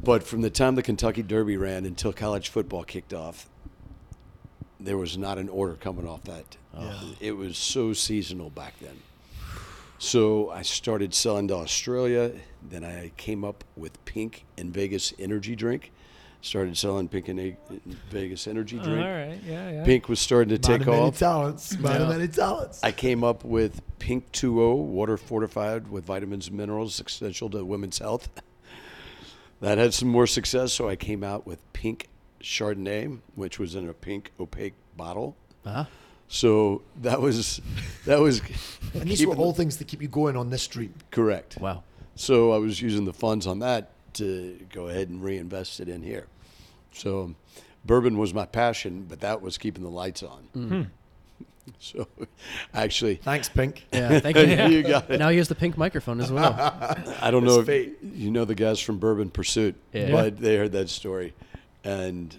[0.03, 3.49] but from the time the Kentucky Derby ran until college football kicked off,
[4.79, 6.57] there was not an order coming off that.
[6.75, 6.83] Oh.
[6.83, 7.29] Yeah.
[7.29, 9.01] It was so seasonal back then.
[9.99, 12.31] So I started selling to Australia.
[12.62, 15.91] Then I came up with Pink and Vegas energy drink.
[16.41, 17.58] Started selling Pink and
[18.10, 19.00] Vegas energy drink.
[19.06, 19.39] right.
[19.45, 19.71] Yeah.
[19.71, 19.84] Yeah.
[19.84, 21.17] Pink was starting to Man take many off.
[21.17, 21.78] talents.
[21.78, 22.17] Man of Yeah.
[22.17, 22.80] many talents.
[22.84, 28.00] I came up with Pink 2O, water fortified with vitamins and minerals essential to women's
[28.00, 28.30] health.
[29.60, 32.10] That had some more success, so I came out with Pink
[32.41, 35.36] Chardonnay, which was in a pink opaque bottle.
[35.65, 35.86] Uh-huh.
[36.28, 37.60] So that was
[38.06, 38.41] that was
[38.93, 40.93] and these were all things to keep you going on this stream.
[41.10, 41.58] correct.
[41.60, 41.84] Wow.
[42.13, 46.01] So I was using the funds on that to go ahead and reinvest it in
[46.03, 46.27] here.
[46.93, 47.36] So
[47.86, 50.91] bourbon was my passion, but that was keeping the lights on.
[51.80, 52.08] So
[52.73, 53.86] actually, Thanks, Pink.
[53.91, 54.21] Yeah.
[54.21, 54.43] Thank you.
[54.77, 55.19] you got it.
[55.19, 56.53] Now he has the pink microphone as well.
[57.21, 57.97] I don't know if fate.
[58.01, 60.12] you know the guys from Bourbon Pursuit, Yeah.
[60.12, 61.34] but they heard that story,
[61.84, 62.34] and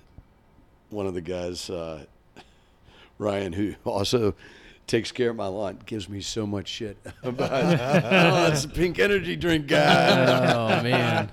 [0.88, 2.06] one of the guys, uh,
[3.18, 4.34] Ryan, who also
[4.86, 7.52] takes care of my lawn, gives me so much shit about.
[7.52, 10.54] oh, it's a pink energy drink guy.
[10.54, 11.30] oh man.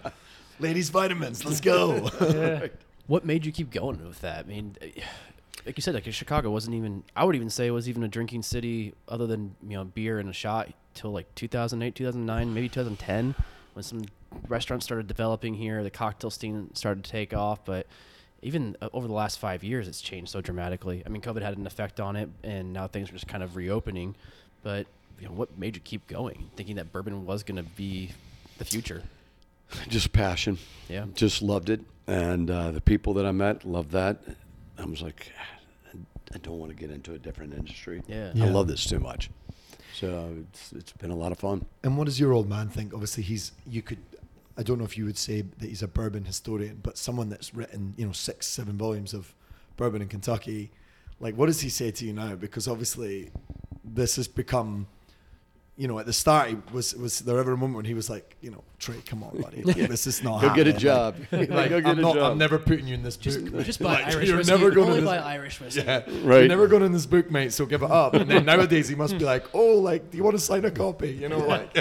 [0.60, 1.46] Ladies' vitamins.
[1.46, 2.10] Let's go.
[2.22, 2.68] Yeah.
[3.08, 4.46] What made you keep going with that?
[4.46, 4.76] I mean,
[5.64, 7.04] like you said, like Chicago wasn't even.
[7.16, 10.18] I would even say it was even a drinking city other than you know beer
[10.18, 13.36] and a shot till like 2008, 2009, maybe 2010
[13.74, 14.06] when some
[14.48, 15.84] restaurants started developing here.
[15.84, 17.86] The cocktail scene started to take off, but
[18.42, 21.04] even uh, over the last five years, it's changed so dramatically.
[21.06, 23.56] I mean, COVID had an effect on it, and now things are just kind of
[23.56, 24.16] reopening.
[24.64, 24.88] But
[25.20, 28.12] you know, what made you keep going, thinking that bourbon was going to be
[28.58, 29.04] the future?
[29.88, 30.58] Just passion.
[30.90, 31.06] Yeah.
[31.14, 34.22] Just loved it, and uh, the people that I met loved that.
[34.78, 35.32] I was like,
[36.34, 38.04] I don't want to get into a different industry.
[38.08, 38.32] Yeah.
[38.34, 38.46] Yeah.
[38.46, 39.30] I love this too much.
[39.94, 41.66] So it's it's been a lot of fun.
[41.84, 42.94] And what does your old man think?
[42.94, 44.00] Obviously, he's you could.
[44.58, 47.54] I don't know if you would say that he's a bourbon historian, but someone that's
[47.54, 49.34] written you know six, seven volumes of
[49.78, 50.72] bourbon in Kentucky.
[51.20, 52.36] Like, what does he say to you now?
[52.36, 53.32] Because obviously,
[53.84, 54.88] this has become.
[55.78, 58.10] You know, at the start, he was was there ever a moment when he was
[58.10, 60.42] like, you know, Trey, come on, buddy, like, this is not.
[60.42, 61.16] Go get a happening." job.
[61.54, 62.16] Like, Go get I'm a not.
[62.16, 62.32] job.
[62.32, 63.66] I'm never putting you in this Just, book.
[63.66, 64.54] just buy Like, Irish you're whiskey.
[64.54, 65.82] never going Only to buy Irish whiskey.
[65.86, 66.40] Yeah, Right.
[66.40, 67.52] You're never going in this book, mate.
[67.52, 68.14] So give it up.
[68.14, 70.72] And then nowadays he must be like, oh, like, do you want to sign a
[70.72, 71.12] copy?
[71.12, 71.76] You know, like.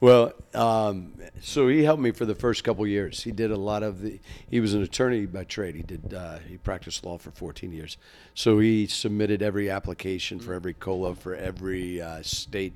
[0.00, 3.22] Well, um, so he helped me for the first couple years.
[3.22, 4.20] He did a lot of the.
[4.50, 5.76] He was an attorney by trade.
[5.76, 6.12] He did.
[6.12, 7.96] Uh, he practiced law for 14 years.
[8.34, 12.74] So he submitted every application for every cola for every uh, state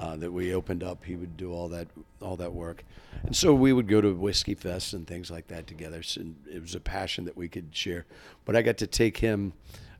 [0.00, 1.04] uh, that we opened up.
[1.04, 1.86] He would do all that
[2.20, 2.84] all that work,
[3.22, 6.02] and so we would go to whiskey fests and things like that together.
[6.02, 8.06] So it was a passion that we could share.
[8.44, 9.52] But I got to take him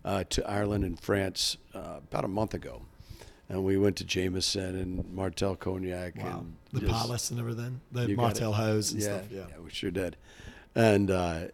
[0.04, 2.82] uh, to Ireland and France uh, about a month ago.
[3.48, 6.38] And we went to Jameson and Martell Cognac Wow.
[6.38, 8.56] and The just- palace and everything, the you got Martell it.
[8.56, 9.26] House and yeah, stuff.
[9.32, 9.40] Yeah.
[9.50, 10.16] yeah, we sure did.
[10.76, 11.48] And uh,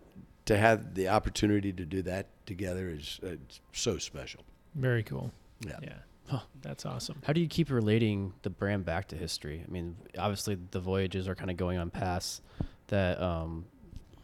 [0.44, 3.37] to have the opportunity to do that together is uh,
[3.72, 4.42] so special.
[4.74, 5.32] Very cool.
[5.66, 5.78] Yeah.
[5.82, 5.94] Yeah.
[6.28, 6.40] Huh.
[6.62, 7.22] That's awesome.
[7.24, 9.62] How do you keep relating the brand back to history?
[9.66, 12.42] I mean, obviously the voyages are kind of going on past
[12.88, 13.66] that um,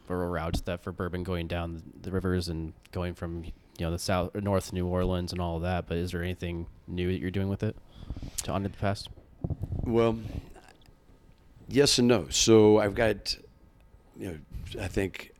[0.07, 3.99] rural routes that for bourbon going down the rivers and going from you know the
[3.99, 5.87] south or north New Orleans and all of that.
[5.87, 7.75] But is there anything new that you're doing with it
[8.43, 9.09] to honor the past?
[9.83, 10.19] Well,
[11.67, 12.27] yes and no.
[12.29, 13.35] So I've got,
[14.17, 14.37] you know,
[14.83, 15.31] I think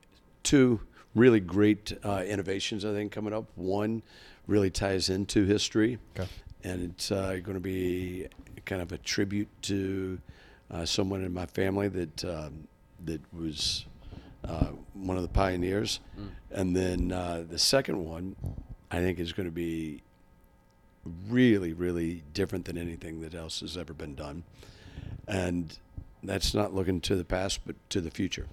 [0.44, 0.82] two
[1.16, 2.86] really great uh, innovations.
[2.86, 3.46] I think coming up.
[3.56, 4.02] One
[4.48, 6.30] really ties into history, Okay.
[6.64, 8.28] And it's uh, going to be
[8.66, 10.20] kind of a tribute to
[10.72, 12.68] uh, someone in my family that um,
[13.06, 13.86] that was
[14.46, 16.00] uh, one of the pioneers.
[16.52, 18.36] And then uh, the second one,
[18.92, 20.02] I think, is going to be
[21.30, 24.44] really, really different than anything that else has ever been done.
[25.28, 25.78] And
[26.24, 28.48] that's not looking to the past, but to the future.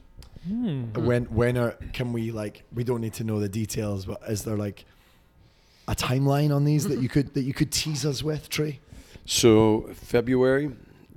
[0.46, 0.92] Hmm.
[0.94, 4.44] When when are can we like we don't need to know the details, but is
[4.44, 4.86] there like
[5.88, 8.80] a timeline on these that you could that you could tease us with, Trey?
[9.26, 10.70] So February,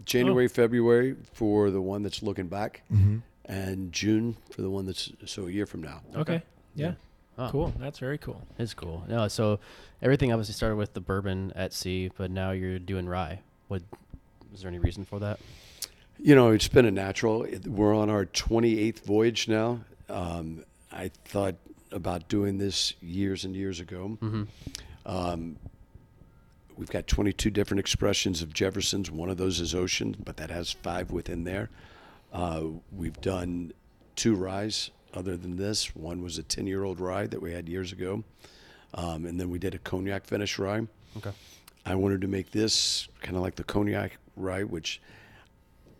[0.05, 3.17] January, February for the one that's looking back, Mm-hmm.
[3.45, 6.01] and June for the one that's so a year from now.
[6.15, 6.41] Okay.
[6.75, 6.93] Yeah.
[7.37, 7.73] Oh, Cool.
[7.79, 8.45] That's very cool.
[8.59, 9.03] It's cool.
[9.07, 9.59] No, so
[10.03, 13.39] everything obviously started with the bourbon at sea, but now you're doing rye.
[13.69, 13.81] What
[14.53, 15.39] is there any reason for that?
[16.19, 17.43] You know, it's been a natural.
[17.43, 19.79] It- We're on our 28th voyage now.
[20.09, 21.55] Um, I thought
[21.93, 24.17] about doing this years and years ago.
[24.21, 24.43] Mm-hmm.
[25.05, 25.57] Um,
[26.75, 29.11] we've got 22 different expressions of Jefferson's.
[29.11, 31.69] One of those is ocean, but that has five within there.
[32.33, 33.71] Uh, we've done
[34.15, 35.95] two ryes other than this.
[35.95, 38.23] One was a 10 year old rye that we had years ago.
[38.95, 40.87] Um, and then we did a cognac finish rye.
[41.17, 41.31] Okay.
[41.85, 45.01] I wanted to make this kind of like the cognac rye, which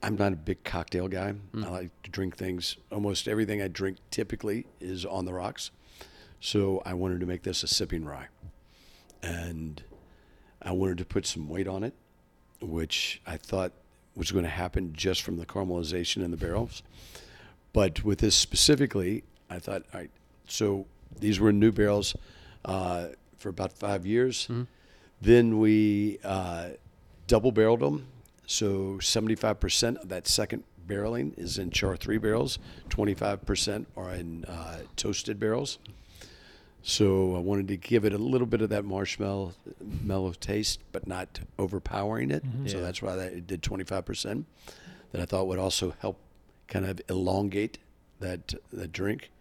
[0.02, 1.34] I'm not a big cocktail guy.
[1.66, 2.78] I like to drink things.
[2.92, 5.72] Almost everything I drink typically is on the rocks.
[6.44, 8.28] So I wanted to make this a sipping rye.
[9.22, 9.82] And
[10.62, 11.94] I wanted to put some weight on it,
[12.60, 13.72] which I thought
[14.14, 16.84] was going to happen just from the caramelization in the barrels.
[17.72, 20.12] But with this specifically, I thought, all right,
[20.46, 20.86] so
[21.18, 22.14] these were new barrels
[22.66, 24.46] uh, for about five years.
[25.22, 26.72] Then we uh,
[27.26, 28.08] double barreled them.
[28.48, 34.80] So 75% of that second barreling is in char three barrels, 25% are in uh,
[34.98, 35.80] toasted barrels.
[36.86, 41.08] So I wanted to give it a little bit of that marshmallow mellow taste, but
[41.08, 42.44] not overpowering it.
[42.68, 42.84] So Yeah.
[42.84, 44.46] that's why that it did 25%.
[45.14, 46.20] That I thought would also help
[46.68, 47.78] kind of elongate
[48.20, 49.32] that that drink.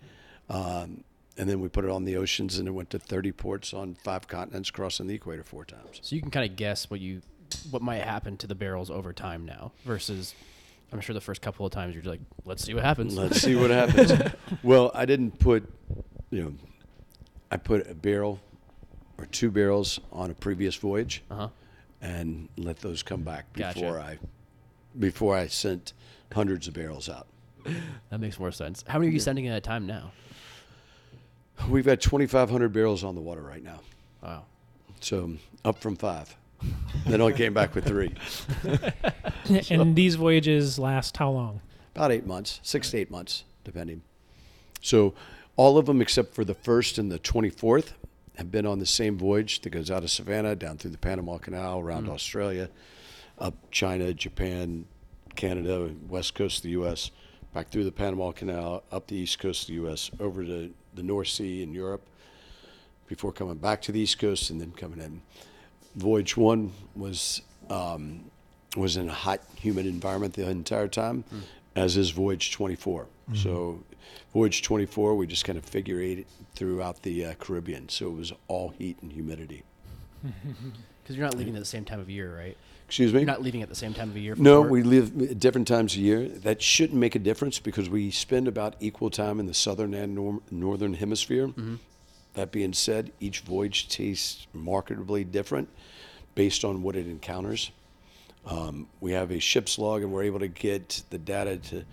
[0.48, 1.02] Um,
[1.36, 3.94] and then we put it on the oceans, and it went to 30 ports on
[3.94, 5.98] five continents, crossing the equator four times.
[6.02, 7.22] So you can kind of guess what you
[7.70, 10.34] what might happen to the barrels over time now versus
[10.92, 13.16] I'm sure the first couple of times you're like, let's see what happens.
[13.16, 14.12] Let's see what happens.
[14.62, 15.66] well, I didn't put,
[16.30, 16.54] you know,
[17.52, 18.40] I put a barrel
[19.18, 21.48] or two barrels on a previous voyage Uh huh.
[22.00, 23.78] and let those come back Gotcha.
[23.80, 24.18] before I
[24.98, 25.92] before I sent
[26.32, 27.26] hundreds of barrels out.
[28.10, 28.84] That makes more sense.
[28.88, 30.12] How many are you sending at a time now?
[31.68, 33.80] We've got 2,500 barrels on the water right now,
[34.22, 34.44] Wow.
[35.00, 35.32] so
[35.64, 36.34] up from five.
[37.06, 38.14] then I came back with three.
[39.70, 41.60] and these voyages last how long?
[41.94, 44.02] About eight months, six to eight months, depending.
[44.80, 45.14] So
[45.56, 47.92] all of them except for the first and the 24th
[48.36, 51.38] have been on the same voyage that goes out of Savannah, down through the Panama
[51.38, 52.10] Canal, around mm.
[52.10, 52.70] Australia,
[53.38, 54.86] up China, Japan,
[55.36, 57.10] Canada, west coast of the U.S.,
[57.52, 61.02] back through the Panama Canal, up the east coast of the U.S., over to the
[61.02, 62.02] North Sea in Europe,
[63.06, 65.20] before coming back to the east coast and then coming in.
[65.96, 68.24] Voyage one was um,
[68.76, 71.42] was in a hot, humid environment the entire time, mm.
[71.76, 73.02] as is Voyage 24.
[73.02, 73.34] Mm-hmm.
[73.34, 73.82] So,
[74.32, 77.88] Voyage 24, we just kind of figure eight it throughout the uh, Caribbean.
[77.88, 79.62] So it was all heat and humidity.
[81.02, 82.56] Because you're not leaving at the same time of year, right?
[82.86, 83.18] Excuse me.
[83.18, 84.36] You're not leaving at the same time of year.
[84.36, 84.70] for No, port?
[84.70, 86.28] we leave at different times a year.
[86.28, 90.14] That shouldn't make a difference because we spend about equal time in the southern and
[90.14, 91.50] nor- northern hemisphere.
[92.34, 95.68] That being said, each voyage tastes markedly different
[96.36, 97.72] based on what it encounters.
[98.46, 101.84] Um, we have a ship's log, and we're able to get the data to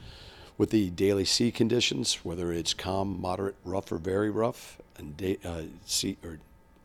[0.59, 5.37] with the daily sea conditions, whether it's calm, moderate, rough, or very rough, and day,
[5.43, 6.37] uh, sea or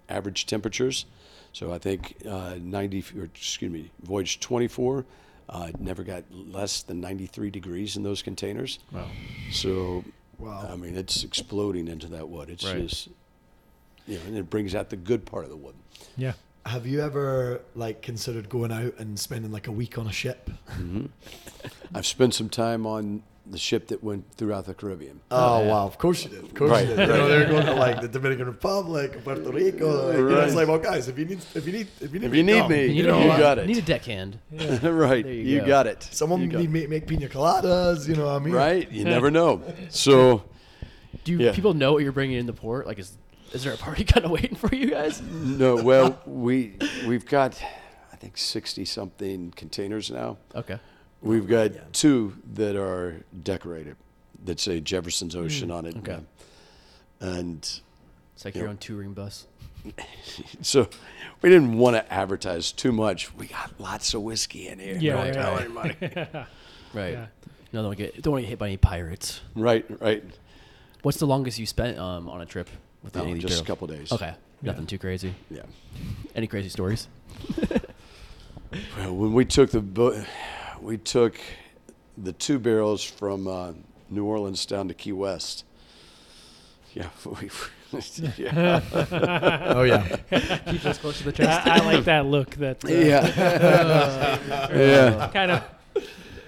[0.08, 1.04] average temperatures.
[1.52, 5.04] So I think uh, 90, or excuse me, voyage 24
[5.48, 8.78] uh, never got less than 93 degrees in those containers.
[8.92, 9.08] Wow.
[9.50, 10.04] So,
[10.38, 10.68] Wow.
[10.72, 12.50] I mean, it's exploding into that wood.
[12.50, 12.86] It's Right.
[12.88, 13.08] just,
[14.06, 15.74] you know, and it brings out the good part of the wood.
[16.16, 16.32] Yeah.
[16.66, 20.48] Have you ever like considered going out and spending like a week on a ship?
[21.94, 25.20] I've spent some time on the ship that went throughout the Caribbean.
[25.30, 25.68] Oh, oh, yeah.
[25.70, 25.86] wow!
[25.86, 26.44] Of course you did.
[26.44, 27.00] Of course Right, you did.
[27.08, 30.06] You know, they're going to like the Dominican Republic, Puerto Rico.
[30.08, 32.20] Like, you know, it's like, well, guys, if you need, if you need, if you
[32.20, 33.38] need, If me you to need come, me, You, you need, know, a, you you
[33.38, 33.66] got it.
[33.66, 34.38] need a deckhand.
[34.82, 35.24] right.
[35.24, 35.66] There you You, go.
[35.66, 36.02] got it.
[36.10, 36.70] Someone You got need it.
[36.70, 38.08] make, make pina coladas.
[38.08, 38.54] You know what I mean?
[38.54, 38.90] Right?
[38.90, 39.62] You never know.
[39.90, 40.44] So,
[41.24, 41.52] Do you, Yeah.
[41.52, 42.86] people know what you're bringing in the port?
[42.86, 43.12] Like, is
[43.52, 45.20] is there a party kind of waiting for you guys?
[45.22, 46.76] no, well, we
[47.06, 47.62] we've got
[48.12, 50.38] I think 60 something containers now.
[50.54, 50.78] Okay.
[51.24, 53.96] We've got two that are decorated
[54.44, 55.96] that say Jefferson's Ocean on it.
[55.96, 56.18] okay.
[57.20, 57.58] And
[58.34, 58.62] It's like Yeah.
[58.62, 59.46] your own touring bus.
[60.62, 60.88] so
[61.42, 63.34] we didn't want to advertise too much.
[63.34, 64.96] We got lots of whiskey in here.
[64.98, 65.34] Yeah, Don't right.
[65.34, 65.96] tell anybody.
[66.92, 67.12] Right.
[67.14, 67.26] Yeah.
[67.72, 69.40] No, don't get don't want to get hit by any pirates.
[69.56, 70.22] right, right.
[71.02, 72.68] What's the longest you spent um, on a trip
[73.02, 73.66] with No, any just a barrels?
[73.66, 74.12] couple days.
[74.12, 74.32] Okay.
[74.62, 75.34] Nothing too crazy.
[75.50, 75.62] Yeah.
[76.36, 77.08] Any crazy stories?
[78.96, 80.24] Well, when we took the bo-
[80.84, 81.36] we took
[82.16, 83.72] the two barrels from uh,
[84.10, 85.64] New Orleans down to Key West.
[86.92, 87.50] Yeah, we,
[88.36, 88.80] yeah,
[89.74, 90.16] Oh yeah.
[90.70, 91.66] Keep us close to the I, chest.
[91.66, 92.50] I like that look.
[92.56, 95.30] That uh, yeah, yeah.
[95.32, 95.64] kind of.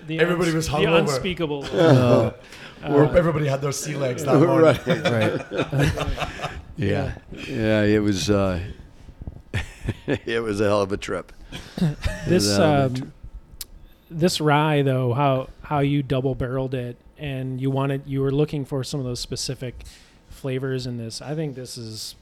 [0.07, 1.01] The Everybody uns- was the hungover.
[1.01, 1.65] unspeakable.
[1.73, 2.35] Oh,
[2.87, 4.79] Where everybody had their sea legs that morning.
[4.87, 4.87] right.
[4.87, 6.51] right.
[6.77, 7.15] Yeah,
[7.49, 7.83] yeah.
[7.83, 8.61] It was uh,
[10.07, 11.33] it was a hell of a trip.
[12.29, 13.13] this It a hell um,
[14.11, 18.65] this rye though, how how you double barreled it, and you wanted you were looking
[18.65, 19.75] for some of those specific
[20.31, 21.21] flavors in this.
[21.23, 22.15] I think this is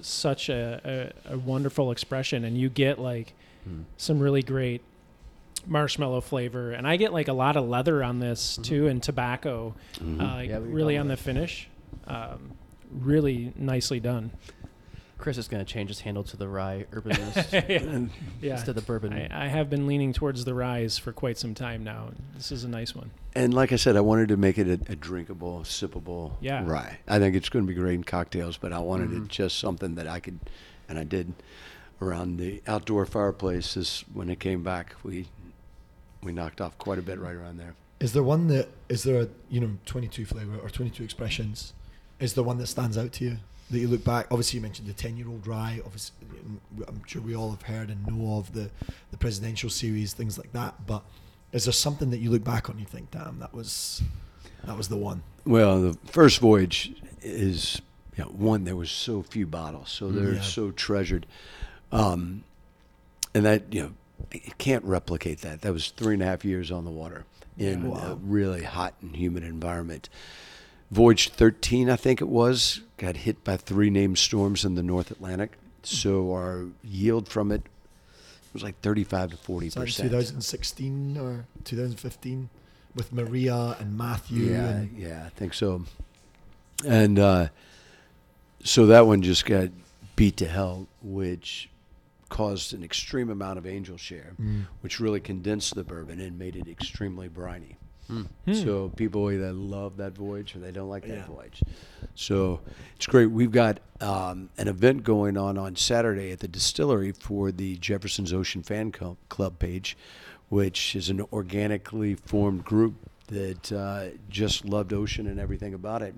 [0.00, 3.34] such a, a, a wonderful expression, and you get like
[3.64, 3.82] Hmm.
[3.96, 4.80] some really great
[5.68, 9.74] marshmallow flavor, and I get like a lot of leather on this too, and tobacco,
[10.00, 10.20] Mhm.
[10.20, 10.50] uh, Mm-hmm.
[10.50, 11.68] Yeah, really talking on the finish.
[12.08, 12.52] Um,
[12.92, 14.32] really nicely done.
[15.22, 18.08] Chris is going to change his handle to the rye urbanist yeah.
[18.40, 18.52] yeah.
[18.54, 19.12] instead of the bourbon.
[19.12, 22.10] I, I have been leaning towards the rise for quite some time now.
[22.34, 23.12] This is a nice one.
[23.34, 26.64] And like I said, I wanted to make it a, a drinkable, sippable Yeah.
[26.66, 26.98] rye.
[27.06, 29.24] I think it's going to be great in cocktails, but I wanted Mhm.
[29.26, 30.40] it just something that I could,
[30.88, 31.32] and I did,
[32.00, 33.76] around the outdoor fireplace.
[33.76, 35.28] Is when it came back, we
[36.20, 37.74] we knocked off quite a bit right around there.
[38.00, 41.04] Is there one that is there a you know twenty two flavor or twenty two
[41.04, 41.74] expressions?
[42.18, 43.36] is the one that stands out to you?
[43.72, 44.26] That you look back.
[44.30, 45.80] Obviously, you mentioned the ten-year-old rye.
[45.84, 46.14] Obviously,
[46.86, 48.70] I'm sure we all have heard and know of the
[49.10, 50.86] the presidential series, things like that.
[50.86, 51.02] But
[51.52, 54.02] is there something that you look back on and you think, damn, that was
[54.64, 55.22] that was the one?
[55.46, 56.92] Well, the first voyage
[57.22, 57.80] is
[58.16, 58.64] you know, one.
[58.64, 60.42] There was so few bottles, so they're Yeah.
[60.42, 61.26] so treasured,
[61.90, 62.44] um,
[63.34, 63.92] and that you know,
[64.32, 65.62] you can't replicate that.
[65.62, 67.24] That was three and a half years on the water
[67.56, 68.10] in Yeah.
[68.12, 70.10] a really hot and humid environment.
[70.92, 75.10] Voyage 13, I think it was, got hit by three named storms in the North
[75.10, 75.56] Atlantic.
[75.82, 77.62] So our yield from it
[78.52, 80.10] was like 35 to 40 Was that percent.
[80.10, 82.50] 2016 or 2015
[82.94, 84.52] with Maria and Matthew?
[84.52, 85.84] Yeah, and, yeah, I think so.
[86.86, 87.48] And uh,
[88.62, 89.70] so that one just got
[90.14, 91.70] beat to hell, which
[92.28, 94.66] caused an extreme amount of angel share, Mm.
[94.82, 97.76] which really condensed the bourbon and made it extremely briny.
[98.44, 98.52] Hmm.
[98.54, 101.26] So people either love that voyage or they don't like that Yeah.
[101.26, 101.62] voyage.
[102.14, 102.60] So
[102.96, 103.26] it's great.
[103.26, 108.32] We've got um, an event going on on Saturday at the distillery for the Jefferson's
[108.32, 109.96] Ocean Fan Club page,
[110.48, 112.94] which is an organically formed group
[113.28, 116.14] that uh, just loved ocean and everything about it,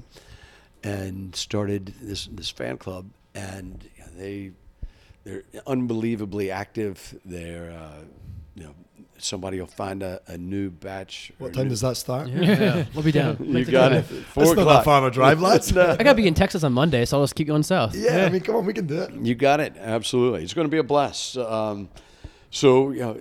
[0.82, 3.06] and started this this fan club.
[3.34, 4.50] And they
[5.24, 7.18] they're unbelievably active.
[7.24, 8.00] They're uh,
[8.56, 8.74] you know
[9.24, 11.32] somebody will find a, a new batch.
[11.38, 12.28] What time new- does that start?
[12.28, 12.84] Yeah, yeah.
[12.94, 13.36] we'll be down.
[13.40, 14.02] You Make the got it.
[14.04, 14.78] Four That's not o'clock.
[14.80, 15.72] that far of a drive, lads.
[15.74, 15.90] No.
[15.92, 17.94] I gotta be in Texas on Monday, so I'll just keep going south.
[17.94, 19.12] Yeah, I mean, come on, we can do it.
[19.14, 19.74] You got it.
[19.78, 20.42] Absolutely.
[20.44, 21.36] It's going to be a blast.
[21.36, 21.88] Um,
[22.54, 23.20] so, you know,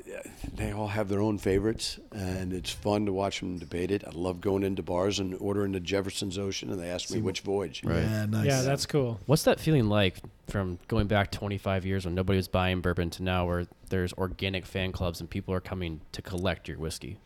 [0.55, 4.03] they all have their own favorites, and it's fun to watch them debate it.
[4.05, 7.41] I love going into bars and ordering the Jefferson's Ocean, and they ask me which
[7.41, 7.81] voyage.
[7.83, 8.03] Right.
[8.03, 8.45] Yeah, nice.
[8.45, 9.19] Yeah, that's cool.
[9.25, 10.17] What's that feeling like
[10.47, 14.67] from going back 25 years when nobody was buying bourbon to now where there's organic
[14.67, 17.17] fan clubs and people are coming to collect your whiskey?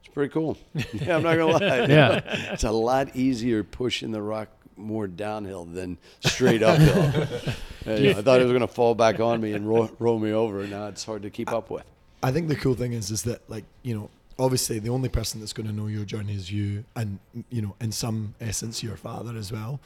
[0.00, 0.58] It's pretty cool.
[0.92, 1.76] Yeah, I'm not going to lie.
[1.88, 2.52] Yeah.
[2.52, 7.26] It's a lot easier pushing the rock more downhill than straight uphill.
[7.86, 9.90] And, you know, I thought it was going to fall back on me and roll,
[9.98, 11.84] roll me over, and now it's hard to keep up with.
[12.22, 14.08] I think the cool thing is, is that like you know,
[14.38, 17.18] obviously the only person that's going to know your journey is you, and
[17.50, 19.80] you know, in some essence, your father as well.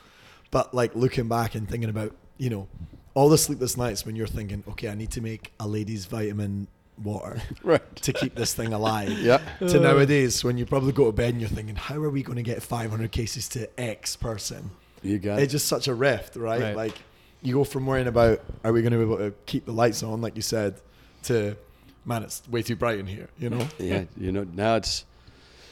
[0.52, 2.68] But like looking back and thinking about, you know,
[3.14, 6.68] all the sleepless nights when you're thinking, okay, I need to make a lady's vitamin
[7.02, 7.96] water Right.
[8.02, 9.10] to keep this thing alive.
[9.18, 9.38] Yeah.
[9.60, 12.36] To nowadays, when you probably go to bed and you're thinking, how are we going
[12.36, 14.70] to get 500 cases to X person?
[15.02, 15.56] You got It's it.
[15.56, 16.60] just such a rift, right?
[16.60, 16.76] Right.
[16.76, 16.94] Like
[17.42, 20.02] you go from worrying about are we going to be able to keep the lights
[20.02, 20.80] on, like you said,
[21.24, 21.56] to
[22.04, 23.28] man, it's way too bright in here.
[23.38, 23.68] You know?
[23.78, 25.04] yeah, you know, now it's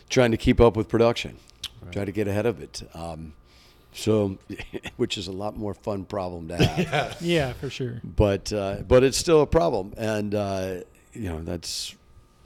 [0.09, 1.37] trying to keep up with production,
[1.93, 2.83] try to get ahead of it.
[2.95, 3.33] Um,
[3.93, 4.37] so,
[4.97, 7.17] which is a lot more fun problem to have.
[7.23, 8.01] Yeah, for sure.
[8.05, 10.75] But uh, but it's still a problem, and uh,
[11.17, 11.95] you know that's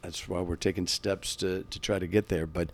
[0.02, 2.46] that's why we're taking steps to to try to get there.
[2.46, 2.70] But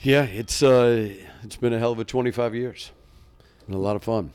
[0.00, 2.90] yeah, it's uh, it's been a hell of a 25 years,
[3.66, 4.30] and a lot of fun.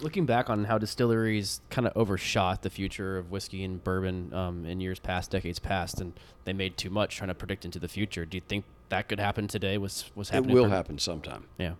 [0.00, 4.64] Looking back on how distilleries kind of overshot the future of whiskey and bourbon um,
[4.64, 6.12] in years past, decades past, and
[6.44, 8.24] they made too much trying to predict into the future.
[8.24, 9.78] Do you think that could happen today?
[9.78, 10.56] Was was happening?
[10.56, 11.44] It will happen sometime.
[11.58, 11.74] Yeah.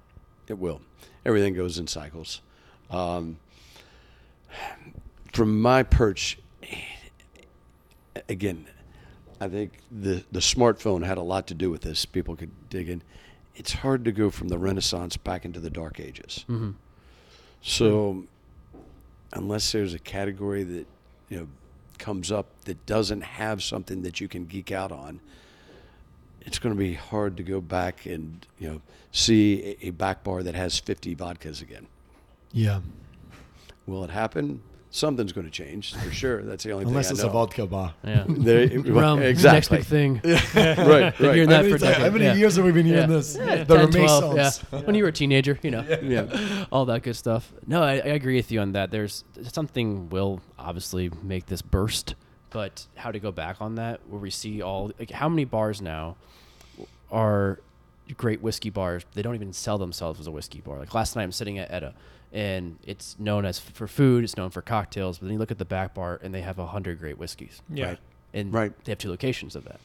[0.48, 0.80] It will.
[1.24, 2.40] Everything goes in cycles.
[2.90, 3.38] Um,
[5.32, 6.38] from my perch,
[8.28, 8.66] again,
[9.40, 12.04] I think the the smartphone had a lot to do with this.
[12.04, 13.02] People could dig in.
[13.54, 16.44] It's hard to go from the Renaissance back into the Dark Ages.
[16.48, 16.70] Mm-hmm.
[17.62, 18.24] So,
[19.32, 20.86] unless there's a category that
[21.28, 21.48] you know
[21.98, 25.20] comes up that doesn't have something that you can geek out on,
[26.42, 28.82] it's going to be hard to go back and you know
[29.12, 31.86] see a, a back bar that has 50 vodkas again.
[32.52, 32.80] Yeah.
[33.86, 34.62] Will it happen?
[34.92, 36.42] Something's going to change for sure.
[36.42, 37.32] That's the only Unless thing it's I a know.
[37.32, 37.94] vodka bar.
[38.04, 38.24] Yeah.
[38.28, 39.56] There, Rum, exactly.
[39.56, 40.14] Next big thing.
[40.24, 41.48] right, Been hearing right.
[41.48, 42.34] that how many, for ti- how many yeah.
[42.34, 43.16] years have we been hearing Yeah.
[43.16, 43.36] this?
[43.36, 44.64] Yeah, the 10, 12, Renaissance.
[44.72, 44.80] yeah.
[44.80, 45.84] When you were a teenager, you know.
[46.02, 46.64] Yeah.
[46.72, 47.52] all that good stuff.
[47.68, 48.90] No, I, I agree with you on that.
[48.90, 52.16] There's something will obviously make this burst,
[52.50, 55.80] but how to go back on that, where we see all like how many bars
[55.80, 56.16] now
[57.12, 57.60] are
[58.16, 59.04] great whiskey bars?
[59.14, 60.78] They don't even sell themselves as a whiskey bar.
[60.80, 61.94] Like last night, I'm sitting at Etta,
[62.32, 65.58] and it's known as for food, it's known for cocktails, but then you look at
[65.58, 67.86] the back bar, and they have a hundred great whiskeys, Yeah.
[67.86, 67.98] Right.
[68.34, 68.84] and Right.
[68.84, 69.80] they have two locations of that.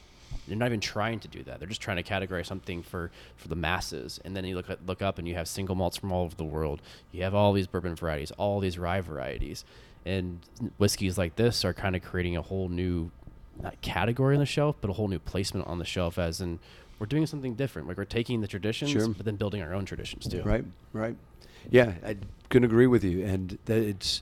[0.48, 1.58] They're not even trying to do that.
[1.60, 4.20] They're just trying to categorize something for, for the masses.
[4.24, 6.36] And then you look at, look up and you have single malts from all over
[6.36, 6.84] the world.
[7.12, 9.66] You have all these bourbon varieties, all these rye varieties,
[10.06, 10.40] and
[10.78, 13.10] whiskeys like this are kind of creating a whole new
[13.60, 16.20] not category on the shelf, but a whole new placement on the shelf.
[16.20, 16.60] As in,
[17.00, 17.88] we're doing something different.
[17.88, 19.08] Like we're taking the traditions, Sure.
[19.08, 20.44] but then building our own traditions too.
[20.44, 21.16] Right, right.
[21.72, 22.18] Yeah, I
[22.50, 23.26] couldn't agree with you.
[23.26, 24.22] And that it's,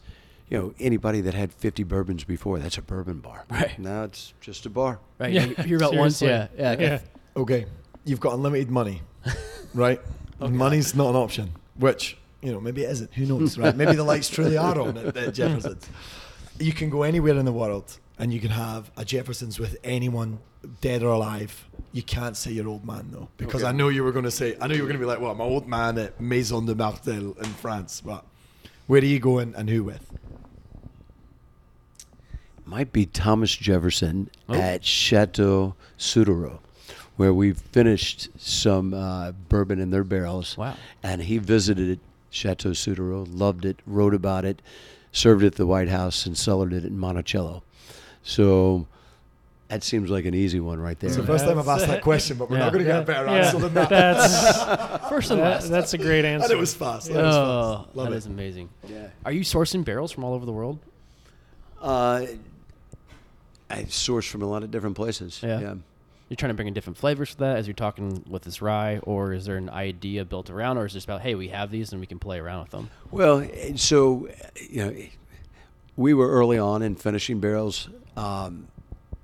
[0.49, 3.45] you know, anybody that had 50 bourbons before, that's a bourbon bar.
[3.49, 3.77] Right.
[3.79, 4.99] Now it's just a bar.
[5.19, 5.31] Right.
[5.33, 6.83] Yeah, You hear about once, yeah, yeah, okay.
[6.83, 6.99] Yeah.
[7.35, 7.65] Okay,
[8.05, 9.01] you've got unlimited money,
[9.73, 9.99] right?
[10.39, 11.51] Money's not an option.
[11.79, 13.13] which you know maybe it isn't.
[13.13, 13.75] Who knows, right?
[13.75, 15.89] Maybe the lights truly are on at, at Jefferson's.
[16.59, 20.39] You can go anywhere in the world and you can have a Jefferson's with anyone,
[20.81, 21.67] dead or alive.
[21.91, 23.69] You can't say your old man though, because Okay.
[23.69, 24.55] I know you were going to say.
[24.61, 26.75] I know you were going to be like, "Well, my old man at Maison de
[26.75, 28.25] Martell in France." But
[28.87, 30.11] where are you going and who with?
[32.65, 34.53] Might be Thomas Jefferson Oh.
[34.53, 36.59] at Chateau Suduiraut,
[37.17, 40.57] where we finished some uh, bourbon in their barrels.
[40.57, 40.75] Wow.
[41.03, 41.99] And he visited
[42.29, 44.61] Chateau Suduiraut, loved it, wrote about it,
[45.11, 47.63] served it at the White House, and cellared it in Monticello.
[48.23, 48.87] So
[49.67, 51.09] that seems like an easy one right there.
[51.09, 52.63] It's the first time I've asked that question, but we're Yeah.
[52.63, 53.89] not going to get a better Yeah, answer than that.
[53.89, 55.69] that's First and that- last.
[55.69, 56.45] that's a great answer.
[56.45, 57.07] and it was fast.
[57.11, 57.95] That was oh, fast.
[57.95, 58.17] Love that it.
[58.17, 58.69] is amazing.
[58.87, 59.07] Yeah.
[59.25, 60.79] Are you sourcing barrels from all over the world?
[61.81, 62.25] Uh,
[63.69, 65.39] I source from a lot of different places.
[65.43, 65.59] Yeah.
[65.59, 65.73] yeah.
[66.29, 68.99] You're trying to bring in different flavors to that as you're talking with this rye,
[68.99, 71.69] or is there an idea built around, or is it just about hey, we have
[71.69, 72.89] these and we can play around with them?
[73.11, 73.45] Well,
[73.75, 74.29] so
[74.69, 74.95] you know,
[75.95, 78.67] we were early on in finishing barrels, um,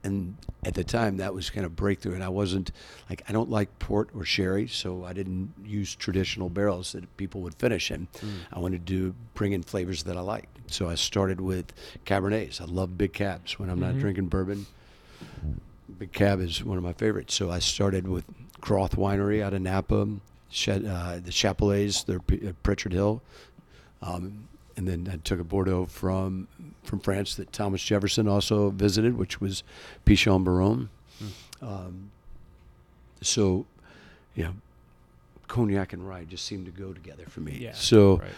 [0.04, 2.14] and at the time that was kind of breakthrough.
[2.16, 2.72] And I wasn't
[3.10, 7.42] like I don't like port or sherry, so I didn't use traditional barrels that people
[7.42, 8.08] would finish in.
[8.54, 10.72] I wanted to bring in flavors that I liked.
[10.72, 11.74] So I started with
[12.06, 12.62] Cabernets.
[12.62, 14.66] I love big cabs when I'm not drinking bourbon.
[15.98, 17.34] Big Cab is one of my favorites.
[17.36, 18.24] So I started with
[18.62, 20.10] Groth Winery out of Napa, uh,
[21.20, 23.22] the Chappellets, they're P- uh, Pritchard Hill,
[24.02, 24.48] um,
[24.80, 26.48] and then I took a Bordeaux from
[26.84, 29.62] from France that Thomas Jefferson also visited, which was
[30.06, 30.90] Pichon Baron.
[31.62, 32.12] Um,
[33.22, 33.66] so,
[34.46, 34.54] know,
[35.50, 37.58] cognac and rye just seem to go together for me.
[37.60, 37.74] Yeah.
[37.74, 38.32] So Right.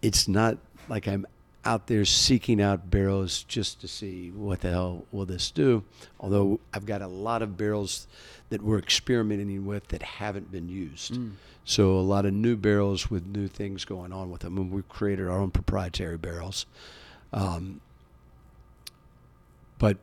[0.00, 0.58] it's not
[0.88, 1.26] like I'm
[1.64, 5.82] out there seeking out barrels just to see what the hell will this do.
[6.20, 8.06] Although I've got a lot of barrels
[8.50, 11.18] that we're experimenting with that haven't been used.
[11.64, 14.88] So a lot of new barrels with new things going on with them, and we've
[14.88, 16.66] created our own proprietary barrels.
[17.32, 17.80] Um,
[19.78, 19.96] but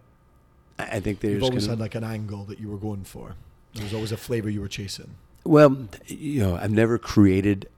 [0.79, 3.03] I I think there's You've always gonna- had like an angle that you were going
[3.03, 3.35] for.
[3.75, 5.11] There was always a flavor you were chasing.
[5.43, 7.69] Well, you know, I've never created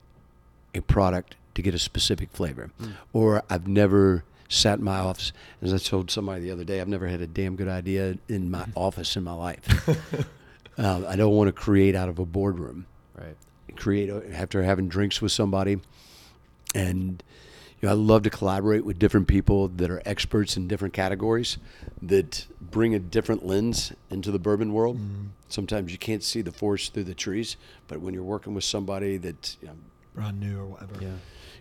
[0.74, 2.90] a product to get a specific flavor, hmm.
[3.12, 5.32] or I've never sat in my office.
[5.62, 8.50] As I told somebody the other day, I've never had a damn good idea in
[8.50, 9.88] my office in my life.
[10.78, 12.86] um, I don't want to create out of a boardroom.
[13.16, 13.36] Right.
[13.76, 15.80] Create uh, after having drinks with somebody,
[16.74, 17.22] and
[17.80, 21.58] you know, I love to collaborate with different people that are experts in different categories
[22.02, 24.98] that bring a different lens into the bourbon world.
[24.98, 25.26] Mm-hmm.
[25.48, 27.56] Sometimes you can't see the forest through the trees,
[27.88, 29.74] but when you're working with somebody that you know,
[30.14, 30.94] Brand new or whatever.
[31.00, 31.08] Yeah.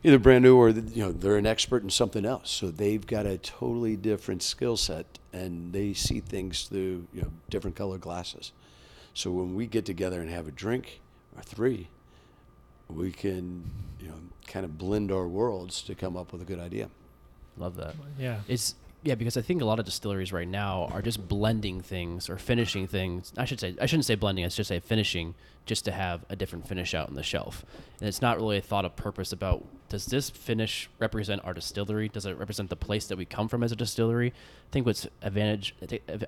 [0.04, 3.26] Either brand new or you know they're an expert in something else, so they've got
[3.26, 8.52] a totally different skill set and they see things through you know different colored glasses.
[9.14, 11.00] So when we get together and have a drink
[11.36, 11.90] or three,
[12.88, 14.16] we can you know
[14.48, 16.90] kind of blend our worlds to come up with a good idea.
[17.58, 17.96] Love that.
[18.18, 18.40] Yeah.
[18.48, 22.30] It's yeah, because I think a lot of distilleries right now are just blending things
[22.30, 23.34] or finishing things.
[23.38, 24.46] I should say I shouldn't say blending.
[24.46, 25.36] I should say finishing,
[25.66, 27.66] just to have a different finish out on the shelf.
[28.00, 32.10] And it's not really a thought of purpose about does this finish represent our distillery?
[32.10, 34.30] Does it represent the place that we come from as a distillery?
[34.30, 35.76] I think what's advantage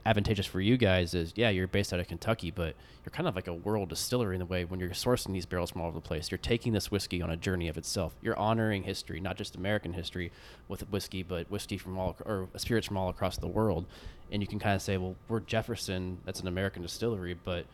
[0.05, 3.35] advantageous for you guys is yeah, you're based out of Kentucky, but you're kind of
[3.35, 5.97] like a world distillery in the way when you're sourcing these barrels from all over
[5.97, 6.29] the place.
[6.29, 8.13] You're taking this whiskey on a journey of itself.
[8.21, 10.31] You're honoring history, not just American history
[10.67, 13.87] with whiskey, but whiskey from all or spirits from all across the world.
[14.31, 16.19] And you can kind of say, well, we're Jefferson.
[16.23, 17.65] That's an American distillery, but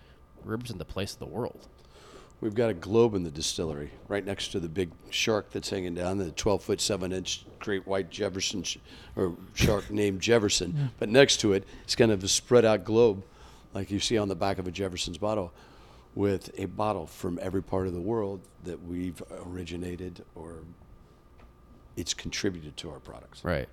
[0.44, 1.68] we represent the place of the world.
[2.40, 5.94] We've got a globe in the distillery right next to the big shark that's hanging
[5.94, 8.78] down, the 12 foot 7 inch great white Jefferson sh-
[9.16, 10.90] or shark named Jefferson.
[10.98, 13.24] But next to it, it's kind of a spread out globe
[13.76, 15.54] like you see on the back of a Jefferson's bottle
[16.16, 20.64] with a bottle from every part of the world that we've originated or
[21.96, 23.44] it's contributed to our products.
[23.44, 23.70] Right.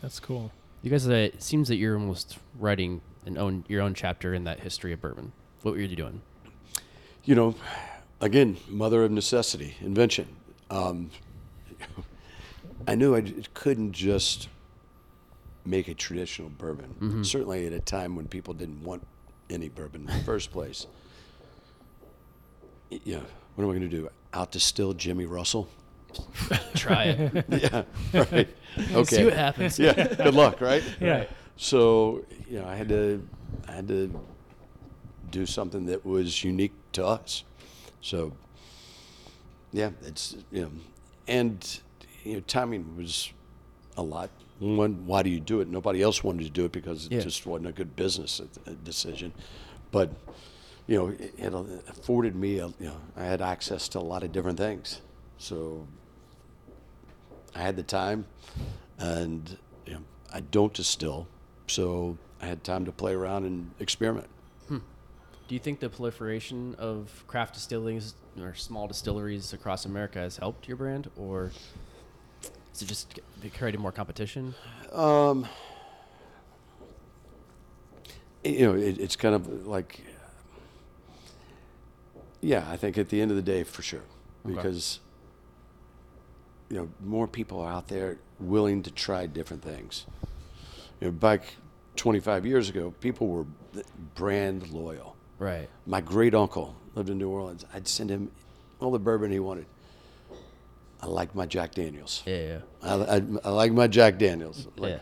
[0.00, 0.52] That's cool.
[0.82, 4.44] You guys, uh, it seems that you're almost writing an own your own chapter in
[4.44, 5.32] that history of bourbon.
[5.62, 6.20] What were you doing?
[7.24, 7.54] you know,
[8.20, 10.26] again, mother of necessity, invention.
[10.70, 11.10] Um,
[12.88, 13.22] I knew I
[13.54, 14.48] couldn't just
[15.64, 17.22] make a traditional bourbon.
[17.24, 19.06] Certainly at a time when people didn't want
[19.50, 20.86] any bourbon in the first place.
[22.90, 23.20] Yeah,
[23.54, 24.08] what am I going to do?
[24.34, 25.68] Out distill Jimmy Russell?
[26.74, 27.44] Try it.
[27.48, 27.82] yeah,
[28.12, 28.48] right.
[28.94, 29.16] Okay.
[29.16, 29.78] See what happens.
[29.78, 30.82] yeah, good luck, right?
[31.00, 31.26] Yeah.
[31.56, 33.26] So you know, I had to,
[33.68, 34.18] I had to
[35.32, 37.42] do something that was unique to us.
[38.00, 38.32] So
[39.72, 40.70] yeah, it's you know,
[41.26, 41.80] and
[42.22, 43.32] you know, timing was
[43.96, 44.30] a lot.
[44.60, 45.68] One, why do you do it?
[45.68, 47.20] Nobody else wanted to do it because it Yeah.
[47.20, 49.32] just wasn't a good business uh, decision.
[49.90, 50.10] But
[50.86, 51.54] you know, it, it
[51.88, 55.00] afforded me, a, you know, I had access to a lot of different things.
[55.38, 55.86] So
[57.54, 58.26] I had the time,
[58.98, 59.56] and
[59.86, 60.02] you know,
[60.32, 61.26] I don't distill,
[61.66, 64.28] so I had time to play around and experiment.
[65.52, 70.66] Do you think the proliferation of craft distilleries or small distilleries across America has helped
[70.66, 71.52] your brand, or
[72.72, 73.20] is it just
[73.58, 74.54] created more competition?
[74.90, 75.46] Um,
[78.42, 80.02] you know, it, it's kind of like,
[82.40, 84.04] yeah, I think at the end of the day, for sure,
[84.46, 84.54] Okay.
[84.54, 85.00] because
[86.70, 90.06] you know more people are out there willing to try different things.
[90.98, 91.56] You know, back
[91.96, 93.44] 25 years ago, people were
[94.14, 95.14] brand loyal.
[95.38, 95.68] Right.
[95.86, 97.64] My great uncle lived in New Orleans.
[97.74, 98.30] I'd send him
[98.80, 99.66] all the bourbon he wanted.
[101.00, 102.22] I like my Jack Daniels.
[102.26, 102.36] Yeah.
[102.36, 102.58] yeah.
[102.82, 104.68] I, I, I like my Jack Daniels.
[104.76, 104.98] Like, Yeah.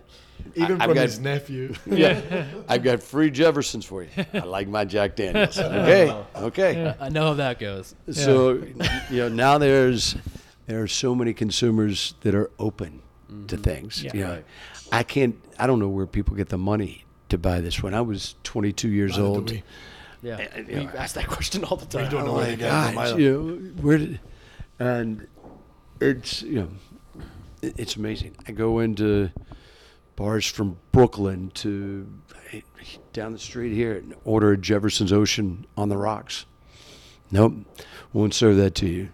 [0.55, 1.75] Even I've from got- his nephew.
[1.87, 4.09] yeah, I've got free Jeffersons for you.
[4.33, 5.59] I like my Jack Daniels.
[5.71, 6.95] Okay, okay.
[6.99, 7.95] I know how that goes.
[8.11, 8.53] So
[9.11, 10.17] you know now there's
[10.67, 13.63] there are so many consumers that are open to mm-hmm.
[13.63, 14.03] things.
[14.03, 14.11] Yeah.
[14.15, 14.45] You know, Right.
[14.93, 15.37] I can't.
[15.59, 17.83] I don't know where people get the money to buy this.
[17.83, 19.63] When I was 22 years Neither old, we.
[20.23, 20.37] Yeah.
[20.55, 22.11] And, you we know, ask that question all the time.
[22.11, 23.21] don't know oh where my they get them gosh, either.
[23.21, 24.21] you know, where did,
[24.79, 25.27] and
[26.01, 26.69] it's you know,
[27.63, 28.35] it- it's amazing.
[28.47, 29.31] I go into
[30.17, 32.07] bars from Brooklyn to
[33.13, 36.45] down the street here and order a Jefferson's Ocean on the rocks.
[37.31, 37.55] Nope,
[38.13, 39.11] won't serve that to you.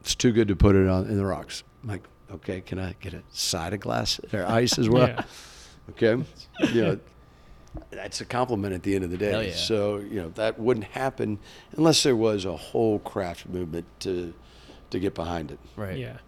[0.00, 1.62] It's too good to put it on in the rocks.
[1.82, 2.02] I'm like,
[2.32, 5.08] okay, can I get a side of glass or ice as well?
[5.08, 5.22] Yeah.
[5.90, 6.24] Okay,
[6.72, 6.98] you know,
[7.90, 9.48] that's a compliment at the end of the day.
[9.48, 9.54] Yeah.
[9.54, 11.38] So you know that wouldn't happen
[11.76, 14.34] unless there was a whole craft movement to
[14.90, 15.58] to get behind it.
[15.76, 15.98] Right.
[15.98, 16.18] Yeah.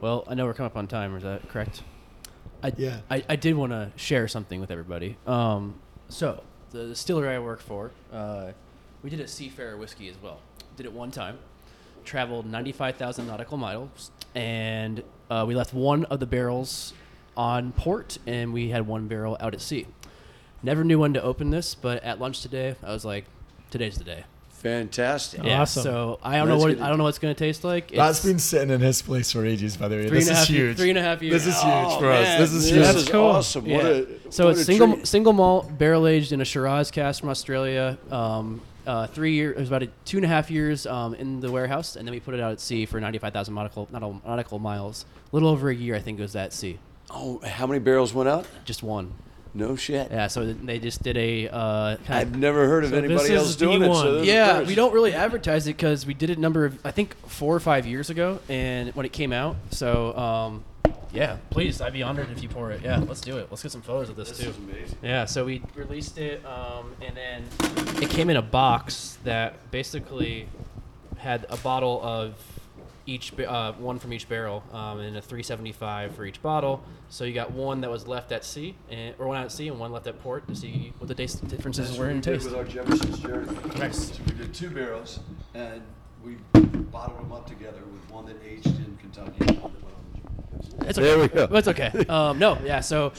[0.00, 1.14] Well, I know we're coming up on time.
[1.16, 1.82] Is that correct?
[2.62, 3.00] I, Yeah.
[3.10, 5.16] I, I did want to share something with everybody.
[5.26, 5.74] Um,
[6.08, 8.52] so the distillery I work for, uh,
[9.02, 10.40] we did a Seafarer whiskey as well.
[10.76, 11.38] Did it one time.
[12.04, 16.94] Traveled 95,000 nautical miles, and uh, we left one of the barrels
[17.36, 19.86] on port, and we had one barrel out at sea.
[20.62, 23.24] Never knew when to open this, but at lunch today, I was like,
[23.70, 25.42] "Today's the day." Fantastic.
[25.42, 25.62] Yeah.
[25.62, 25.82] Awesome.
[25.84, 26.80] So I don't know what good.
[26.82, 27.90] I don't know what it's gonna taste like.
[27.92, 30.08] That's It's been sitting in his place for ages, by the way.
[30.08, 30.76] three This and is half ye- huge.
[30.76, 31.32] Three and a half years.
[31.44, 32.38] This is huge Oh, for us.
[32.38, 32.82] This is this huge.
[32.84, 33.24] That's is cool.
[33.24, 33.64] awesome.
[33.64, 33.90] What Yeah.
[33.90, 35.06] a, So what it's a single treat.
[35.06, 37.96] single malt, barrel aged in a Shiraz cask from Australia.
[38.10, 41.40] Um, uh, three years, it was about a, two and a half years um, in
[41.40, 43.88] the warehouse, and then we put it out at sea for ninety five thousand nautical
[43.90, 45.06] nautical nautical miles.
[45.32, 46.78] A little over a year, I think, it was at sea.
[47.08, 48.46] Oh, how many barrels went out?
[48.66, 49.12] Just one.
[49.52, 50.10] No shit.
[50.10, 50.28] Yeah.
[50.28, 51.48] So they just did a.
[51.48, 52.36] Uh, I've of.
[52.36, 53.86] never heard of So anybody else doing it.
[53.88, 54.02] D1.
[54.02, 56.90] So Yeah, we don't really advertise it because we did it a number of, I
[56.92, 59.56] think, four or five years ago, and when it came out.
[59.70, 60.64] So, um,
[61.12, 62.82] yeah, please, I'd be honored if you pour it.
[62.84, 63.48] Yeah, let's do it.
[63.50, 64.50] Let's get some photos of this, This too.
[64.50, 64.98] is amazing.
[65.02, 67.44] Yeah, so we released it, um, and then
[68.00, 70.46] it came in a box that basically
[71.18, 72.34] had a bottle of
[73.06, 76.82] each, uh, one from each barrel, um, and a 375 for each bottle.
[77.08, 79.68] So you got one that was left at sea, and, or one out at sea,
[79.68, 82.16] and one left at port to see what the taste differences That's were what in
[82.16, 82.44] we did taste.
[82.46, 83.78] with our Jefferson's journey.
[83.78, 84.12] Nice.
[84.12, 85.20] So we did two barrels,
[85.54, 85.82] and
[86.24, 89.94] we bottled them up together with one that aged in Kentucky and one that went
[89.96, 90.18] on the
[90.58, 90.88] Jefferson's.
[90.88, 91.08] It's okay.
[91.08, 91.46] There we go.
[91.46, 92.06] That's okay.
[92.08, 92.80] Um, no, yeah.
[92.80, 93.12] So,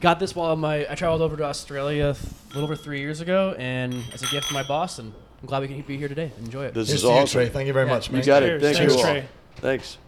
[0.00, 3.54] got this while my I traveled over to Australia a little over three years ago,
[3.58, 5.12] and as a gift from my boss, and
[5.44, 6.32] I'm glad we can be here today.
[6.38, 6.72] Enjoy it.
[6.72, 7.26] This Here's is to you.
[7.26, 7.48] Trey.
[7.50, 8.24] Thank you very Yeah, much, You man.
[8.24, 8.62] got it.
[8.62, 9.04] Thank Thanks, you all.
[9.04, 9.28] Trey.
[9.56, 9.98] Thanks.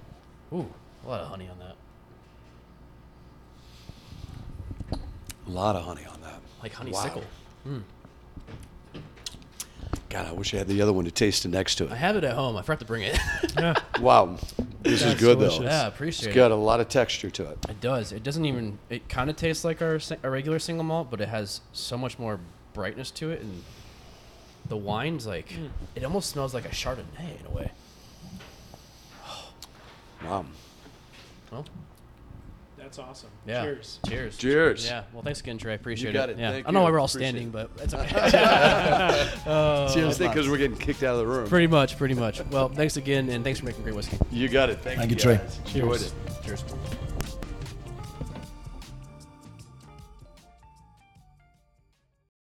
[0.50, 0.66] Ooh,
[1.04, 1.76] a lot of honey on that.
[5.46, 6.40] A lot of honey on that.
[6.62, 7.22] Like honeysuckle.
[7.68, 7.82] Mm.
[10.08, 11.92] God, I wish I had the other one to taste it next to it.
[11.92, 12.56] I have it at home.
[12.56, 13.18] I forgot to bring it.
[13.58, 13.74] Yeah.
[14.00, 14.38] Wow,
[14.82, 15.58] this is good delicious.
[15.58, 15.64] though.
[15.64, 17.58] yeah, appreciate It's appreciate got a lot of texture to it.
[17.68, 18.10] It does.
[18.12, 18.78] It doesn't even.
[18.88, 21.98] It kind of tastes like our si- our regular single malt, but it has so
[21.98, 22.40] much more
[22.72, 23.62] brightness to it, and
[24.68, 25.52] the wine's like.
[25.94, 27.70] It almost smells like a Chardonnay in a way.
[30.24, 30.46] Wow.
[31.52, 31.64] Well,
[32.78, 33.28] That's awesome.
[33.46, 33.62] yeah.
[33.62, 34.00] Cheers.
[34.08, 34.36] Cheers.
[34.38, 34.86] Cheers.
[34.86, 35.04] Yeah.
[35.12, 35.74] Well, thanks again, Trey.
[35.74, 36.32] Appreciate got it.
[36.32, 36.40] it.
[36.40, 36.50] Yeah.
[36.52, 37.52] Thank I don't know why we're all Appreciate standing, it.
[37.52, 39.40] but it's okay.
[39.46, 40.20] Uh, Cheers.
[40.20, 41.48] I because we're getting kicked out of the room.
[41.48, 41.96] pretty much.
[41.98, 42.42] Pretty much.
[42.46, 44.18] Well, thanks again, and thanks for making great whiskey.
[44.32, 44.80] You got it.
[44.80, 45.36] Thank, Thank you, you, Trey.
[45.36, 45.60] guys.
[45.74, 46.12] Enjoyed it.
[46.44, 46.64] Cheers.